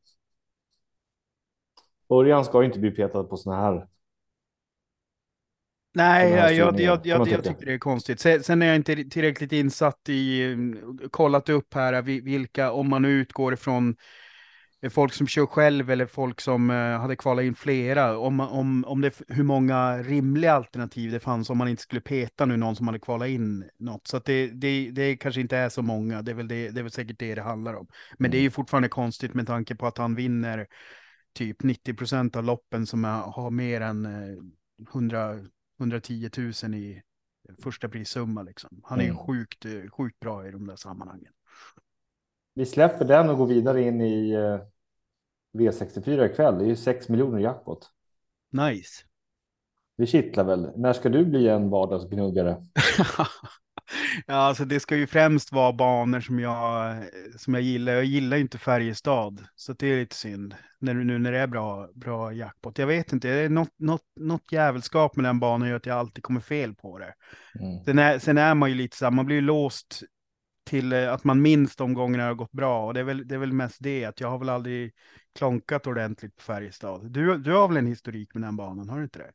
Örjan 2.09 2.45
ska 2.45 2.63
inte 2.63 2.79
bli 2.79 2.91
petad 2.91 3.23
på 3.23 3.37
sådana 3.37 3.61
här 3.61 3.87
Nej, 5.95 6.31
jag, 6.31 6.53
jag, 6.53 6.79
jag, 6.79 7.27
jag, 7.27 7.43
tycker 7.43 7.65
det 7.65 7.73
är 7.73 7.77
konstigt. 7.77 8.19
Sen, 8.19 8.61
är 8.61 8.65
jag 8.65 8.75
inte 8.75 8.95
tillräckligt 8.95 9.51
insatt 9.51 10.09
i, 10.09 10.43
mm, 10.43 10.99
kollat 11.11 11.49
upp 11.49 11.73
här 11.73 12.01
vilka, 12.01 12.71
om 12.71 12.89
man 12.89 13.05
utgår 13.05 13.53
ifrån 13.53 13.95
folk 14.89 15.13
som 15.13 15.27
kör 15.27 15.45
själv 15.45 15.89
eller 15.89 16.05
folk 16.05 16.41
som 16.41 16.69
uh, 16.69 16.97
hade 16.97 17.15
kvalat 17.15 17.45
in 17.45 17.55
flera, 17.55 18.17
om, 18.17 18.39
om, 18.39 18.85
om 18.87 19.01
det, 19.01 19.21
hur 19.27 19.43
många 19.43 19.97
rimliga 19.97 20.53
alternativ 20.53 21.11
det 21.11 21.19
fanns 21.19 21.49
om 21.49 21.57
man 21.57 21.67
inte 21.67 21.83
skulle 21.83 22.01
peta 22.01 22.45
nu 22.45 22.57
någon 22.57 22.75
som 22.75 22.87
hade 22.87 22.99
kvalat 22.99 23.27
in 23.27 23.69
något. 23.79 24.07
Så 24.07 24.19
det, 24.19 24.47
det, 24.47 24.91
det 24.91 25.17
kanske 25.17 25.41
inte 25.41 25.57
är 25.57 25.69
så 25.69 25.81
många, 25.81 26.21
det 26.21 26.31
är 26.31 26.35
väl, 26.35 26.47
det, 26.47 26.69
det 26.69 26.79
är 26.79 26.83
väl 26.83 26.91
säkert 26.91 27.19
det 27.19 27.35
det 27.35 27.41
handlar 27.41 27.73
om. 27.73 27.87
Men 28.17 28.25
mm. 28.25 28.31
det 28.31 28.37
är 28.37 28.41
ju 28.41 28.51
fortfarande 28.51 28.89
konstigt 28.89 29.33
med 29.33 29.47
tanke 29.47 29.75
på 29.75 29.87
att 29.87 29.97
han 29.97 30.15
vinner 30.15 30.67
typ 31.33 31.63
90 31.63 31.93
procent 31.93 32.35
av 32.35 32.43
loppen 32.43 32.85
som 32.85 33.05
är, 33.05 33.21
har 33.21 33.51
mer 33.51 33.81
än 33.81 34.05
uh, 34.05 34.37
100 34.93 35.35
110 35.79 36.29
000 36.63 36.73
i 36.73 37.01
första 37.61 37.89
prissumma. 37.89 38.43
Liksom. 38.43 38.81
Han 38.83 38.99
är 38.99 39.05
mm. 39.05 39.17
sjukt, 39.17 39.65
sjukt 39.91 40.19
bra 40.19 40.47
i 40.47 40.51
de 40.51 40.67
där 40.67 40.75
sammanhangen. 40.75 41.33
vi 42.53 42.65
släpper 42.65 43.05
den 43.05 43.29
och 43.29 43.37
går 43.37 43.47
vidare 43.47 43.81
in 43.81 44.01
i 44.01 44.31
eh, 44.31 44.59
V64 45.57 46.31
ikväll. 46.31 46.57
Det 46.57 46.63
är 46.63 46.67
ju 46.67 46.75
6 46.75 47.09
miljoner 47.09 47.39
jackpot. 47.39 47.89
Nice. 48.51 49.03
Det 49.97 50.07
kittlar 50.07 50.43
väl. 50.43 50.71
När 50.75 50.93
ska 50.93 51.09
du 51.09 51.25
bli 51.25 51.47
en 51.47 51.69
vardagsgnuggare? 51.69 52.57
ja, 54.27 54.33
alltså 54.33 54.65
det 54.65 54.79
ska 54.79 54.95
ju 54.95 55.07
främst 55.07 55.51
vara 55.51 55.73
banor 55.73 56.19
som 56.19 56.39
jag, 56.39 56.95
som 57.37 57.53
jag 57.53 57.63
gillar. 57.63 57.93
Jag 57.93 58.05
gillar 58.05 58.37
ju 58.37 58.41
inte 58.43 58.57
Färjestad, 58.57 59.45
så 59.55 59.73
det 59.73 59.87
är 59.87 59.99
lite 59.99 60.15
synd. 60.15 60.55
När, 60.79 60.93
nu 60.93 61.19
när 61.19 61.31
det 61.31 61.39
är 61.39 61.47
bra, 61.47 61.89
bra 61.95 62.33
jackpot. 62.33 62.77
Jag 62.77 62.87
vet 62.87 63.13
inte, 63.13 63.27
det 63.27 63.33
är 63.33 63.49
något, 63.49 63.79
något, 63.79 64.05
något 64.19 64.51
jävelskap 64.51 65.15
med 65.15 65.25
den 65.25 65.39
banan 65.39 65.69
gör 65.69 65.75
att 65.75 65.85
jag 65.85 65.97
alltid 65.97 66.23
kommer 66.23 66.41
fel 66.41 66.75
på 66.75 66.99
det. 66.99 67.13
Mm. 67.59 67.83
Sen, 67.83 67.99
är, 67.99 68.19
sen 68.19 68.37
är 68.37 68.55
man 68.55 68.69
ju 68.69 68.75
lite 68.75 68.97
så 68.97 69.05
här, 69.05 69.11
man 69.11 69.25
blir 69.25 69.35
ju 69.35 69.41
låst 69.41 70.03
till 70.65 70.93
eh, 70.93 71.13
att 71.13 71.23
man 71.23 71.41
minns 71.41 71.75
de 71.75 71.93
gångerna 71.93 72.23
det 72.23 72.29
har 72.29 72.35
gått 72.35 72.51
bra. 72.51 72.85
Och 72.85 72.93
det 72.93 72.99
är 72.99 73.03
väl, 73.03 73.27
det 73.27 73.35
är 73.35 73.39
väl 73.39 73.53
mest 73.53 73.77
det, 73.79 74.05
att 74.05 74.19
jag 74.19 74.27
har 74.27 74.39
väl 74.39 74.49
aldrig 74.49 74.93
klonkat 75.35 75.87
ordentligt 75.87 76.35
på 76.35 76.41
Färjestad. 76.41 77.11
Du, 77.11 77.37
du 77.37 77.53
har 77.53 77.67
väl 77.67 77.77
en 77.77 77.87
historik 77.87 78.33
med 78.33 78.43
den 78.43 78.55
banan, 78.55 78.89
har 78.89 78.97
du 78.97 79.03
inte 79.03 79.19
det? 79.19 79.31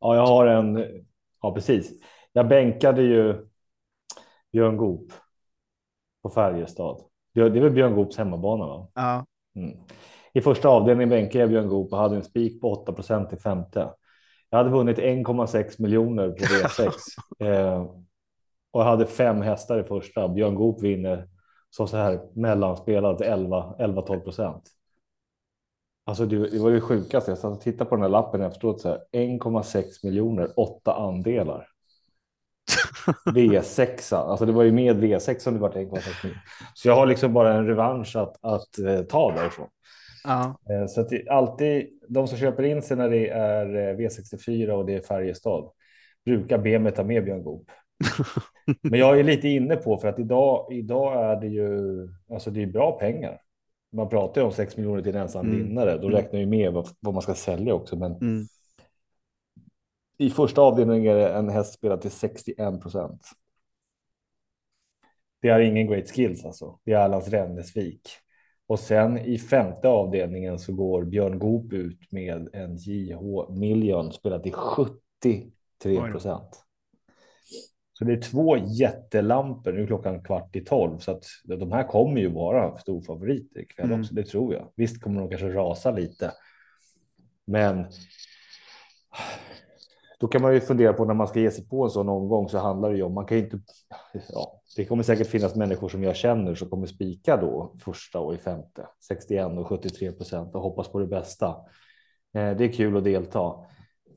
Ja, 0.00 0.14
jag 0.14 0.26
har 0.26 0.46
en. 0.46 0.84
Ja, 1.42 1.54
precis. 1.54 1.92
Jag 2.36 2.48
bänkade 2.48 3.02
ju 3.02 3.46
Björn 4.52 4.76
Goop 4.76 5.12
på 6.22 6.30
Färjestad. 6.30 7.00
Det 7.34 7.40
är 7.40 7.50
väl 7.50 7.70
Björn 7.70 7.94
Goops 7.94 8.16
hemmabana? 8.16 8.66
Va? 8.66 8.88
Ja. 8.94 9.26
Mm. 9.54 9.78
I 10.32 10.40
första 10.40 10.68
avdelningen 10.68 11.08
bänkade 11.08 11.38
jag 11.38 11.48
Björn 11.48 11.68
Goop 11.68 11.92
och 11.92 11.98
hade 11.98 12.16
en 12.16 12.24
spik 12.24 12.60
på 12.60 12.72
8 12.72 12.92
procent 12.92 13.32
i 13.32 13.36
femte. 13.36 13.90
Jag 14.50 14.58
hade 14.58 14.70
vunnit 14.70 14.98
1,6 14.98 15.82
miljoner 15.82 16.30
på 16.30 16.44
V6 16.44 16.92
eh, 17.38 17.82
och 18.70 18.80
jag 18.80 18.86
hade 18.86 19.06
fem 19.06 19.42
hästar 19.42 19.80
i 19.80 19.84
första. 19.84 20.28
Björn 20.28 20.54
Goop 20.54 20.82
vinner 20.82 21.28
som 21.70 21.88
så 21.88 21.96
här 21.96 22.20
mellanspelad 22.34 23.20
11-12 23.20 24.20
procent. 24.20 24.62
Alltså 26.04 26.26
det, 26.26 26.50
det 26.50 26.58
var 26.58 26.70
det 26.70 26.80
sjukaste. 26.80 27.30
Jag 27.30 27.38
satt 27.38 27.52
och 27.52 27.60
tittade 27.60 27.90
på 27.90 27.96
den 27.96 28.02
här 28.02 28.10
lappen 28.10 28.40
efteråt. 28.40 28.84
1,6 28.84 29.84
miljoner, 30.02 30.52
åtta 30.56 30.94
andelar. 30.94 31.68
V6, 33.34 34.14
alltså 34.14 34.46
det 34.46 34.52
var 34.52 34.62
ju 34.62 34.72
med 34.72 34.96
V6 35.04 35.38
som 35.38 35.54
det 35.54 35.60
var 35.60 35.70
1,6 35.70 35.76
miljoner. 35.84 36.42
Så 36.74 36.88
jag 36.88 36.94
har 36.94 37.06
liksom 37.06 37.32
bara 37.32 37.54
en 37.54 37.66
revansch 37.66 38.16
att, 38.16 38.44
att 38.44 38.78
eh, 38.78 39.02
ta 39.02 39.32
därifrån. 39.32 39.68
Ja. 40.24 40.58
Eh, 40.70 40.86
så 40.86 41.00
att 41.00 41.08
det, 41.08 41.28
alltid 41.28 41.86
de 42.08 42.28
som 42.28 42.38
köper 42.38 42.62
in 42.62 42.82
sig 42.82 42.96
när 42.96 43.10
det 43.10 43.28
är 43.28 43.66
eh, 43.66 43.96
V64 43.96 44.70
och 44.70 44.86
det 44.86 44.94
är 44.94 45.00
Färjestad 45.00 45.70
brukar 46.24 46.58
be 46.58 46.78
mig 46.78 46.92
ta 46.92 47.04
med 47.04 47.24
Björn 47.24 47.42
Goop. 47.42 47.70
Men 48.82 49.00
jag 49.00 49.20
är 49.20 49.24
lite 49.24 49.48
inne 49.48 49.76
på 49.76 49.98
för 49.98 50.08
att 50.08 50.18
idag, 50.18 50.72
idag 50.72 51.30
är 51.30 51.40
det 51.40 51.46
ju 51.46 52.08
alltså 52.30 52.50
det 52.50 52.62
är 52.62 52.66
bra 52.66 52.98
pengar 52.98 53.40
man 53.96 54.08
pratar 54.08 54.40
ju 54.40 54.44
om 54.44 54.52
6 54.52 54.76
miljoner 54.76 55.02
till 55.02 55.16
en 55.16 55.22
ensam 55.22 55.46
mm. 55.46 55.58
vinnare. 55.58 55.98
Då 55.98 56.08
mm. 56.08 56.10
räknar 56.10 56.40
ju 56.40 56.46
med 56.46 56.72
vad, 56.72 56.88
vad, 57.00 57.14
man 57.14 57.22
ska 57.22 57.34
sälja 57.34 57.74
också. 57.74 57.96
Men 57.96 58.12
mm. 58.12 58.46
I 60.18 60.30
första 60.30 60.60
avdelningen 60.60 61.12
är 61.12 61.16
det 61.16 61.34
en 61.34 61.48
häst 61.48 61.74
spelad 61.74 62.00
till 62.00 62.10
61 62.10 62.82
procent. 62.82 63.22
Det 65.42 65.48
är 65.48 65.60
ingen 65.60 65.86
great 65.86 66.10
skills 66.10 66.44
alltså. 66.44 66.78
Det 66.84 66.92
är 66.92 66.98
Allans 66.98 67.28
Rennesvik. 67.28 68.08
Och 68.66 68.80
sen 68.80 69.18
i 69.18 69.38
femte 69.38 69.88
avdelningen 69.88 70.58
så 70.58 70.72
går 70.72 71.04
Björn 71.04 71.38
Goop 71.38 71.72
ut 71.72 72.12
med 72.12 72.48
en 72.52 72.76
JH 72.76 73.50
Million 73.50 74.12
spelad 74.12 74.42
till 74.42 74.52
73 74.52 76.10
procent. 76.10 76.62
Så 77.92 78.04
det 78.04 78.12
är 78.12 78.20
två 78.20 78.56
jättelampor. 78.56 79.72
Nu 79.72 79.82
är 79.82 79.86
klockan 79.86 80.22
kvart 80.22 80.56
i 80.56 80.64
tolv 80.64 80.98
så 80.98 81.10
att 81.10 81.24
de 81.44 81.72
här 81.72 81.84
kommer 81.84 82.20
ju 82.20 82.28
vara 82.28 82.78
storfavoriter 82.78 83.60
ikväll 83.60 83.86
mm. 83.86 84.00
också. 84.00 84.14
Det 84.14 84.24
tror 84.24 84.54
jag. 84.54 84.72
Visst 84.74 85.02
kommer 85.02 85.20
de 85.20 85.28
kanske 85.28 85.48
rasa 85.48 85.90
lite. 85.90 86.32
Men. 87.44 87.86
Då 90.18 90.28
kan 90.28 90.42
man 90.42 90.54
ju 90.54 90.60
fundera 90.60 90.92
på 90.92 91.04
när 91.04 91.14
man 91.14 91.28
ska 91.28 91.40
ge 91.40 91.50
sig 91.50 91.68
på 91.68 91.84
en 91.84 91.90
sån 91.90 92.08
omgång 92.08 92.48
så 92.48 92.58
handlar 92.58 92.90
det 92.90 92.96
ju 92.96 93.02
om 93.02 93.14
man 93.14 93.26
kan 93.26 93.38
inte. 93.38 93.58
Ja, 94.28 94.60
det 94.76 94.84
kommer 94.84 95.02
säkert 95.02 95.26
finnas 95.26 95.56
människor 95.56 95.88
som 95.88 96.02
jag 96.02 96.16
känner 96.16 96.54
som 96.54 96.68
kommer 96.68 96.86
spika 96.86 97.36
då 97.36 97.74
första 97.78 98.20
och 98.20 98.34
i 98.34 98.38
femte 98.38 98.86
61 99.08 99.46
och 99.46 99.66
73 99.66 100.12
procent 100.12 100.54
och 100.54 100.62
hoppas 100.62 100.88
på 100.88 100.98
det 100.98 101.06
bästa. 101.06 101.46
Eh, 102.34 102.56
det 102.56 102.64
är 102.64 102.72
kul 102.72 102.96
att 102.96 103.04
delta, 103.04 103.54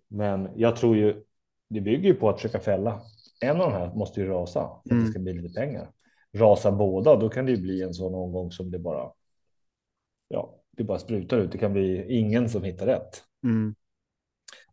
men 0.08 0.50
jag 0.56 0.76
tror 0.76 0.96
ju 0.96 1.24
det 1.70 1.82
bygger 1.82 2.10
ju 2.10 2.14
på 2.14 2.30
att 2.30 2.36
försöka 2.36 2.60
fälla 2.60 3.02
en 3.42 3.62
av 3.62 3.72
de 3.72 3.78
här 3.78 3.94
måste 3.94 4.22
ju 4.22 4.28
rasa 4.28 4.60
för 4.60 4.80
att 4.86 4.92
mm. 4.92 5.04
det 5.04 5.12
ska 5.12 5.20
bli 5.20 5.34
lite 5.34 5.60
pengar. 5.60 5.92
Rasa 6.34 6.72
båda, 6.72 7.16
då 7.16 7.30
kan 7.30 7.46
det 7.46 7.52
ju 7.52 7.62
bli 7.62 7.82
en 7.82 7.94
sån 7.94 8.16
omgång 8.16 8.52
som 8.52 8.72
det 8.72 8.80
bara. 8.80 9.12
Ja, 10.28 10.56
det 10.72 10.84
bara 10.84 11.00
sprutar 11.00 11.38
ut. 11.38 11.52
Det 11.52 11.58
kan 11.58 11.74
bli 11.74 12.18
ingen 12.18 12.50
som 12.50 12.64
hittar 12.64 12.86
rätt. 12.86 13.24
Mm. 13.44 13.76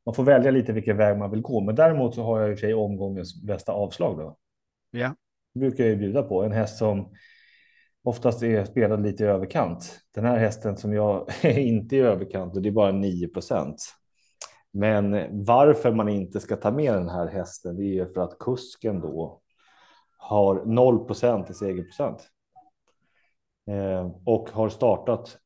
Man 0.06 0.14
får 0.14 0.24
välja 0.24 0.50
lite 0.50 0.72
vilken 0.72 0.96
väg 0.96 1.18
man 1.18 1.30
vill 1.30 1.42
gå, 1.42 1.60
men 1.60 1.74
däremot 1.74 2.14
så 2.14 2.22
har 2.22 2.40
jag 2.40 2.50
i 2.50 2.54
och 2.54 2.58
för 2.58 2.66
sig 2.66 2.74
omgångens 2.74 3.42
bästa 3.42 3.72
avslag. 3.72 4.18
Då. 4.18 4.36
Ja, 4.90 5.14
det 5.54 5.60
brukar 5.60 5.84
jag 5.84 5.90
ju 5.90 5.96
bjuda 5.96 6.22
på 6.22 6.42
en 6.42 6.52
häst 6.52 6.78
som 6.78 7.12
oftast 8.02 8.42
är 8.42 8.64
spelad 8.64 9.02
lite 9.02 9.24
i 9.24 9.26
överkant. 9.26 10.00
Den 10.14 10.24
här 10.24 10.38
hästen 10.38 10.76
som 10.76 10.92
jag 10.92 11.28
är 11.42 11.58
inte 11.58 11.96
i 11.96 11.98
överkant 11.98 12.56
och 12.56 12.62
det 12.62 12.68
är 12.68 12.72
bara 12.72 12.92
9 12.92 13.28
procent. 13.28 13.76
Men 14.72 15.12
varför 15.44 15.92
man 15.92 16.08
inte 16.08 16.40
ska 16.40 16.56
ta 16.56 16.70
med 16.70 16.94
den 16.94 17.08
här 17.08 17.26
hästen, 17.26 17.76
det 17.76 17.98
är 17.98 18.06
för 18.06 18.20
att 18.20 18.38
kusken 18.38 19.00
då 19.00 19.40
har 20.18 20.64
0% 20.64 21.50
i 21.50 21.54
segerprocent. 21.54 22.30
Eh, 23.66 24.10
och 24.24 24.50
har 24.50 24.68
startat 24.68 25.38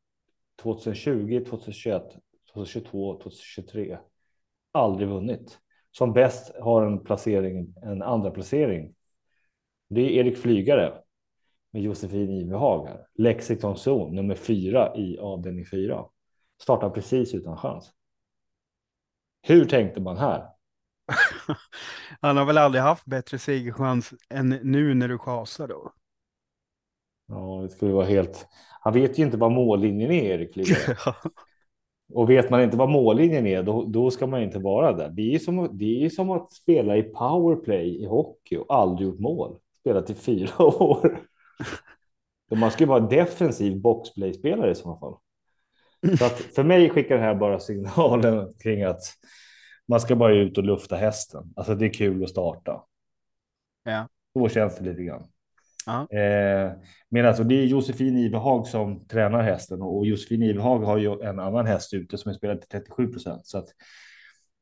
2020, 0.62 1.44
2021, 1.49 2.03
2022, 2.53 3.20
2023. 3.23 3.99
Aldrig 4.72 5.09
vunnit. 5.09 5.59
Som 5.92 6.12
bäst 6.12 6.54
har 6.61 6.87
en 6.87 7.04
placering, 7.04 7.74
en 7.83 8.02
andra 8.02 8.30
placering. 8.30 8.94
Det 9.88 10.00
är 10.00 10.11
Erik 10.11 10.38
Flygare 10.38 10.94
med 11.70 11.83
Josefin 11.83 12.30
Ivehag 12.30 12.87
här. 12.87 13.06
Lexington 13.14 13.76
Zon 13.76 14.14
nummer 14.14 14.35
fyra 14.35 14.96
i 14.96 15.18
avdelning 15.18 15.66
fyra. 15.66 16.04
Startar 16.62 16.90
precis 16.90 17.35
utan 17.35 17.56
chans. 17.56 17.92
Hur 19.42 19.64
tänkte 19.64 20.00
man 20.00 20.16
här? 20.16 20.48
Han 22.20 22.37
har 22.37 22.44
väl 22.44 22.59
aldrig 22.59 22.83
haft 22.83 23.04
bättre 23.06 23.38
segerchans 23.38 24.14
än 24.28 24.48
nu 24.48 24.94
när 24.94 25.09
du 25.09 25.18
chasar 25.18 25.68
då? 25.68 25.92
Ja, 27.26 27.61
det 27.62 27.68
skulle 27.68 27.92
vara 27.92 28.06
helt. 28.06 28.46
Han 28.80 28.92
vet 28.92 29.18
ju 29.18 29.22
inte 29.22 29.37
vad 29.37 29.52
mållinjen 29.52 30.11
är, 30.11 30.40
Erik 30.40 30.56
Och 32.12 32.31
vet 32.31 32.51
man 32.51 32.62
inte 32.62 32.77
vad 32.77 32.88
mållinjen 32.88 33.46
är, 33.46 33.62
då, 33.62 33.85
då 33.85 34.11
ska 34.11 34.27
man 34.27 34.42
inte 34.42 34.59
vara 34.59 34.92
där. 34.92 35.09
Det 35.09 35.35
är 35.35 35.38
som, 35.38 35.68
det 35.73 36.05
är 36.05 36.09
som 36.09 36.31
att 36.31 36.53
spela 36.53 36.96
i 36.96 37.03
powerplay 37.03 38.03
i 38.03 38.07
hockey 38.07 38.57
och 38.57 38.75
aldrig 38.75 39.09
gjort 39.09 39.20
mål. 39.20 39.59
Spela 39.81 40.03
till 40.03 40.16
fyra 40.16 40.53
år. 40.64 41.20
man 42.55 42.70
ska 42.70 42.85
ju 42.85 42.88
vara 42.88 43.01
defensiv 43.01 43.81
boxplay-spelare 43.81 44.70
i 44.70 44.75
så 44.75 44.96
fall. 44.96 45.16
Så 46.18 46.25
att 46.25 46.40
för 46.40 46.64
mig 46.64 46.90
skickar 46.90 47.16
det 47.16 47.23
här 47.23 47.35
bara 47.35 47.61
signalen 47.61 48.55
kring 48.62 48.83
att 48.83 49.01
man 49.88 50.01
ska 50.01 50.16
bara 50.16 50.35
ut 50.35 50.59
och 50.59 50.64
lufta 50.64 50.96
hästen. 50.96 51.53
Alltså 51.57 51.75
det 51.75 51.87
är 51.87 51.92
kul 51.92 52.25
att 52.25 52.31
starta. 52.31 52.85
Ja. 53.85 54.09
Så 54.33 54.49
känns 54.49 54.79
det 54.79 54.85
lite 54.85 55.03
grann. 55.03 55.29
Ja. 55.90 56.18
Eh, 56.18 56.72
men 57.09 57.26
alltså 57.26 57.44
det 57.44 57.55
är 57.55 57.64
Josefin 57.64 58.16
Ivehag 58.16 58.66
som 58.66 59.07
tränar 59.07 59.42
hästen 59.42 59.83
och 59.83 60.07
Josefin 60.07 60.42
Ivehag 60.42 60.79
har 60.79 60.98
ju 60.98 61.22
en 61.22 61.38
annan 61.38 61.66
häst 61.66 61.94
ute 61.94 62.18
som 62.18 62.31
är 62.31 62.35
spelad 62.35 62.61
till 62.61 62.68
37 62.68 63.07
procent. 63.07 63.46
Så 63.46 63.59
att 63.59 63.66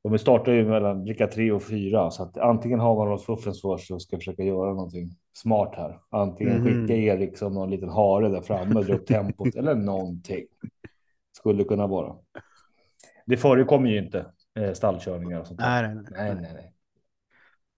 de 0.03 0.19
startar 0.19 0.53
ju 0.53 0.69
mellan 0.69 1.05
bricka 1.05 1.27
tre 1.27 1.53
och 1.53 1.63
fyra 1.63 2.11
så 2.11 2.23
att 2.23 2.39
antingen 2.39 2.81
har 2.81 2.97
man 2.97 3.09
något 3.09 3.25
fuffens 3.25 3.63
för 3.63 3.77
sig 3.77 3.95
och 3.95 4.03
ska 4.03 4.17
försöka 4.17 4.43
göra 4.43 4.75
någonting 4.75 5.11
smart 5.33 5.75
här. 5.77 6.01
Antingen 6.11 6.57
mm. 6.57 6.65
skicka 6.65 6.95
Erik 6.95 7.39
som 7.39 7.55
någon 7.55 7.71
liten 7.71 7.89
hare 7.89 8.29
där 8.29 8.41
framme, 8.41 8.83
dra 8.83 8.95
upp 8.95 9.07
tempot 9.07 9.55
eller 9.55 9.75
någonting. 9.75 10.47
Skulle 11.33 11.65
kunna 11.65 11.87
vara. 11.87 12.17
Det 13.27 13.37
förekommer 13.37 13.91
ju 13.91 13.99
inte 13.99 14.27
eh, 14.59 14.73
stallkörningar 14.73 15.41
och 15.41 15.47
sånt. 15.47 15.61
Nej, 15.61 15.83
nej, 15.83 16.05
nej. 16.11 16.35
nej, 16.35 16.51
nej. 16.55 16.73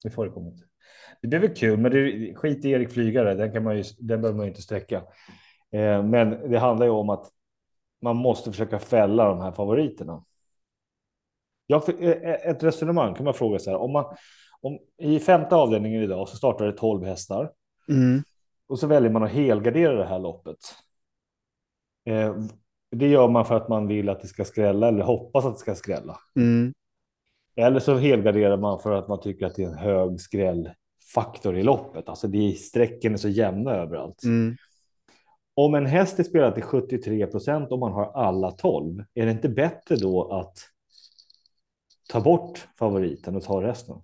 Det 0.02 0.10
förekommer 0.10 0.50
inte. 0.50 0.64
Det 1.22 1.28
blir 1.28 1.38
väl 1.38 1.54
kul, 1.54 1.78
men 1.78 1.92
det, 1.92 2.34
skit 2.34 2.64
i 2.64 2.70
Erik 2.70 2.90
Flygare, 2.90 3.34
den, 3.34 3.52
kan 3.52 3.64
man 3.64 3.76
ju, 3.76 3.84
den 3.98 4.20
behöver 4.20 4.36
man 4.36 4.46
ju 4.46 4.50
inte 4.50 4.62
sträcka. 4.62 4.96
Eh, 5.72 6.02
men 6.04 6.50
det 6.50 6.58
handlar 6.58 6.86
ju 6.86 6.92
om 6.92 7.10
att 7.10 7.30
man 8.02 8.16
måste 8.16 8.50
försöka 8.50 8.78
fälla 8.78 9.24
de 9.24 9.40
här 9.40 9.52
favoriterna. 9.52 10.24
Jag, 11.66 12.02
eh, 12.02 12.10
eh, 12.10 12.50
ett 12.50 12.62
resonemang 12.62 13.14
kan 13.14 13.24
man 13.24 13.34
fråga 13.34 13.58
sig 13.58 13.72
här, 13.72 13.80
om 13.80 13.92
man 13.92 14.16
om, 14.60 14.78
i 14.98 15.20
femte 15.20 15.56
avdelningen 15.56 16.02
idag 16.02 16.28
så 16.28 16.36
startar 16.36 16.66
det 16.66 16.72
12 16.72 17.04
hästar. 17.04 17.52
Mm. 17.88 18.22
Och 18.66 18.78
så 18.78 18.86
väljer 18.86 19.10
man 19.10 19.22
att 19.22 19.30
helgardera 19.30 19.92
det 19.92 20.06
här 20.06 20.18
loppet. 20.18 20.58
Eh, 22.06 22.36
det 22.90 23.08
gör 23.08 23.28
man 23.28 23.44
för 23.44 23.54
att 23.54 23.68
man 23.68 23.86
vill 23.86 24.08
att 24.08 24.20
det 24.20 24.26
ska 24.26 24.44
skrälla 24.44 24.88
eller 24.88 25.02
hoppas 25.02 25.44
att 25.44 25.54
det 25.54 25.60
ska 25.60 25.74
skrälla. 25.74 26.16
Mm. 26.36 26.72
Eller 27.56 27.80
så 27.80 27.96
helgarderar 27.96 28.56
man 28.56 28.78
för 28.78 28.92
att 28.92 29.08
man 29.08 29.20
tycker 29.20 29.46
att 29.46 29.54
det 29.54 29.62
är 29.62 29.68
en 29.68 29.78
hög 29.78 30.20
skrällfaktor 31.10 31.58
i 31.58 31.62
loppet. 31.62 32.08
Alltså 32.08 32.28
det 32.28 32.38
är, 32.38 32.52
strecken 32.52 33.12
är 33.12 33.16
så 33.16 33.28
jämna 33.28 33.70
överallt. 33.70 34.24
Mm. 34.24 34.56
Om 35.54 35.74
en 35.74 35.86
häst 35.86 36.18
är 36.18 36.22
spelad 36.22 36.54
till 36.54 36.62
73 36.62 37.26
procent 37.26 37.72
och 37.72 37.78
man 37.78 37.92
har 37.92 38.12
alla 38.12 38.50
12, 38.50 39.04
är 39.14 39.26
det 39.26 39.32
inte 39.32 39.48
bättre 39.48 39.96
då 39.96 40.32
att 40.32 40.58
ta 42.08 42.20
bort 42.20 42.68
favoriten 42.78 43.36
och 43.36 43.42
ta 43.42 43.62
resten? 43.62 43.96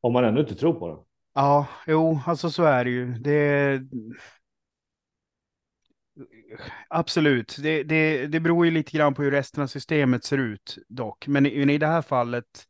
Om 0.00 0.12
man 0.12 0.24
ännu 0.24 0.40
inte 0.40 0.54
tror 0.54 0.72
på 0.72 0.88
det. 0.88 0.96
Ja, 1.34 1.66
jo, 1.86 2.18
alltså 2.26 2.50
så 2.50 2.64
är 2.64 2.84
det 2.84 2.90
ju. 2.90 3.12
Det, 3.12 3.80
Absolut, 6.88 7.56
det, 7.62 7.82
det, 7.82 8.26
det 8.26 8.40
beror 8.40 8.66
ju 8.66 8.72
lite 8.72 8.96
grann 8.96 9.14
på 9.14 9.22
hur 9.22 9.30
resten 9.30 9.62
av 9.62 9.66
systemet 9.66 10.24
ser 10.24 10.38
ut 10.38 10.78
dock. 10.88 11.26
Men 11.26 11.46
i, 11.46 11.74
i 11.74 11.78
det 11.78 11.86
här 11.86 12.02
fallet, 12.02 12.66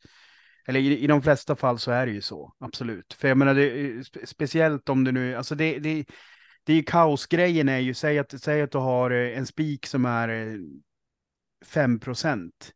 eller 0.68 0.80
i, 0.80 0.98
i 0.98 1.06
de 1.06 1.22
flesta 1.22 1.56
fall 1.56 1.78
så 1.78 1.90
är 1.90 2.06
det 2.06 2.12
ju 2.12 2.20
så, 2.20 2.52
absolut. 2.58 3.12
För 3.12 3.28
jag 3.28 3.38
menar, 3.38 3.54
det, 3.54 4.04
speciellt 4.28 4.88
om 4.88 5.04
det 5.04 5.12
nu, 5.12 5.34
alltså 5.34 5.54
det, 5.54 5.78
det, 5.78 6.04
det 6.64 6.72
är 6.72 6.76
ju 6.76 6.82
kaosgrejen 6.82 7.68
är 7.68 7.78
ju, 7.78 7.94
säg 7.94 8.18
att, 8.18 8.42
säg 8.42 8.62
att 8.62 8.70
du 8.70 8.78
har 8.78 9.10
eh, 9.10 9.38
en 9.38 9.46
spik 9.46 9.86
som 9.86 10.04
är 10.04 10.58
5 11.64 11.94
eh, 11.94 11.98
procent 11.98 12.72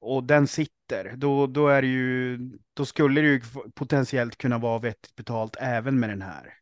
och 0.00 0.24
den 0.24 0.46
sitter, 0.46 1.16
då, 1.16 1.46
då 1.46 1.68
är 1.68 1.82
ju, 1.82 2.38
då 2.74 2.84
skulle 2.84 3.20
det 3.20 3.26
ju 3.26 3.40
potentiellt 3.74 4.38
kunna 4.38 4.58
vara 4.58 4.78
vettigt 4.78 5.16
betalt 5.16 5.56
även 5.60 6.00
med 6.00 6.10
den 6.10 6.22
här. 6.22 6.54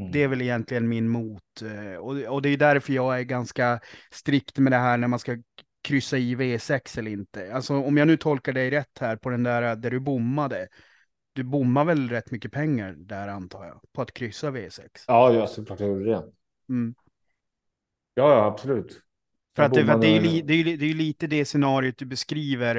Mm. 0.00 0.12
Det 0.12 0.22
är 0.22 0.28
väl 0.28 0.42
egentligen 0.42 0.88
min 0.88 1.08
mot. 1.08 1.62
Eh, 1.62 1.94
och, 1.94 2.16
och 2.16 2.42
det 2.42 2.48
är 2.48 2.56
därför 2.56 2.92
jag 2.92 3.18
är 3.18 3.22
ganska 3.22 3.80
strikt 4.10 4.58
med 4.58 4.72
det 4.72 4.76
här 4.76 4.96
när 4.96 5.08
man 5.08 5.18
ska 5.18 5.36
kryssa 5.88 6.18
i 6.18 6.34
V6 6.34 6.98
eller 6.98 7.10
inte. 7.10 7.54
Alltså 7.54 7.74
om 7.74 7.96
jag 7.96 8.06
nu 8.06 8.16
tolkar 8.16 8.52
dig 8.52 8.70
rätt 8.70 8.98
här 9.00 9.16
på 9.16 9.30
den 9.30 9.42
där 9.42 9.76
där 9.76 9.90
du 9.90 10.00
bommade. 10.00 10.68
Du 11.32 11.42
bommar 11.42 11.84
väl 11.84 12.08
rätt 12.08 12.30
mycket 12.30 12.52
pengar 12.52 12.94
där 12.98 13.28
antar 13.28 13.64
jag, 13.64 13.80
på 13.92 14.02
att 14.02 14.14
kryssa 14.14 14.50
V6? 14.50 14.88
Ja, 15.06 15.32
ja 15.32 15.46
såklart 15.46 15.80
jag 15.80 15.88
gjorde 15.88 16.04
det. 16.04 16.24
Mm. 16.68 16.94
Ja, 18.14 18.32
ja, 18.32 18.44
absolut. 18.44 19.02
För 19.56 19.62
att, 19.62 19.74
det, 19.74 19.86
för 19.86 19.92
att 19.92 20.00
det, 20.00 20.06
är 20.06 20.20
ju, 20.20 20.42
det, 20.42 20.54
är 20.54 20.76
det 20.76 20.90
är 20.90 20.94
lite 20.94 21.26
det 21.26 21.44
scenariot 21.44 21.98
du 21.98 22.06
beskriver 22.06 22.76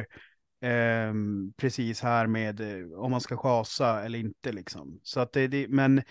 eh, 0.61 1.13
precis 1.57 2.01
här 2.01 2.27
med 2.27 2.61
eh, 2.61 2.99
om 2.99 3.11
man 3.11 3.21
ska 3.21 3.37
chasa 3.37 4.03
eller 4.03 4.19
inte 4.19 4.51
liksom. 4.51 4.99
Så 5.03 5.19
att 5.19 5.33
det, 5.33 5.47
det 5.47 5.67
men 5.69 6.01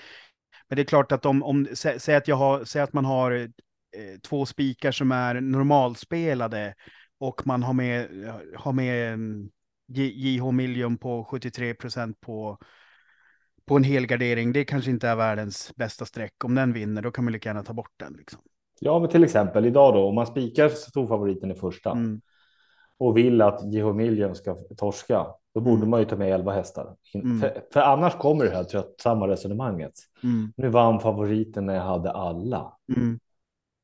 men 0.69 0.77
det 0.77 0.83
är 0.83 0.85
klart 0.85 1.13
att 1.13 1.27
om, 1.27 1.43
om 1.43 1.69
sä, 1.75 1.99
säg, 1.99 2.17
att 2.17 2.29
jag 2.29 2.37
har, 2.37 2.65
säg 2.65 2.83
att 2.83 2.93
man 2.93 3.05
har 3.05 3.51
eh, 3.97 4.21
två 4.21 4.47
spikar 4.47 4.93
som 4.93 5.13
är 5.13 5.41
normalspelade 5.41 6.75
och 7.21 7.47
man 7.47 7.63
har 7.63 7.73
med, 7.73 8.09
har 8.57 8.73
med 8.73 9.13
mm, 9.13 9.51
JH 9.89 10.51
Million 10.51 10.99
på 10.99 11.25
73 11.25 11.75
procent 11.75 12.21
på, 12.21 12.59
på 13.67 13.77
en 13.77 13.85
helgardering. 13.85 14.53
Det 14.53 14.65
kanske 14.65 14.91
inte 14.91 15.09
är 15.09 15.17
världens 15.17 15.73
bästa 15.77 16.05
streck. 16.05 16.45
Om 16.45 16.55
den 16.55 16.73
vinner, 16.73 17.03
då 17.03 17.11
kan 17.11 17.25
man 17.25 17.33
lika 17.33 17.49
gärna 17.49 17.63
ta 17.63 17.73
bort 17.73 17.93
den. 17.97 18.13
Liksom. 18.13 18.41
Ja, 18.81 18.99
men 18.99 19.09
till 19.09 19.25
exempel 19.25 19.67
idag 19.67 19.95
då, 19.95 20.09
om 20.09 20.15
man 20.15 20.27
spikar 20.27 20.69
storfavoriten 20.69 21.51
i 21.51 21.55
första 21.55 21.91
mm. 21.91 22.21
och 22.99 23.17
vill 23.17 23.43
att 23.43 23.73
JH 23.73 23.93
Million 23.93 24.35
ska 24.35 24.55
torska, 24.55 25.27
då 25.55 25.61
borde 25.61 25.77
mm. 25.77 25.91
man 25.91 26.01
ju 26.01 26.07
ta 26.07 26.17
med 26.17 26.35
11 26.35 26.53
hästar. 26.53 26.97
Mm. 27.15 27.41
För, 27.41 27.63
för, 27.73 27.81
annars 27.81 28.15
kommer 28.15 28.45
det 28.45 28.51
här 28.51 28.65
tröttsamma 28.65 29.29
resonemanget. 29.29 29.93
Mm. 30.23 30.53
Nu 30.57 30.69
vann 30.69 31.01
favoriten 31.01 31.67
när 31.67 31.75
jag 31.75 31.83
hade 31.83 32.11
alla. 32.11 32.73
Mm. 32.97 33.19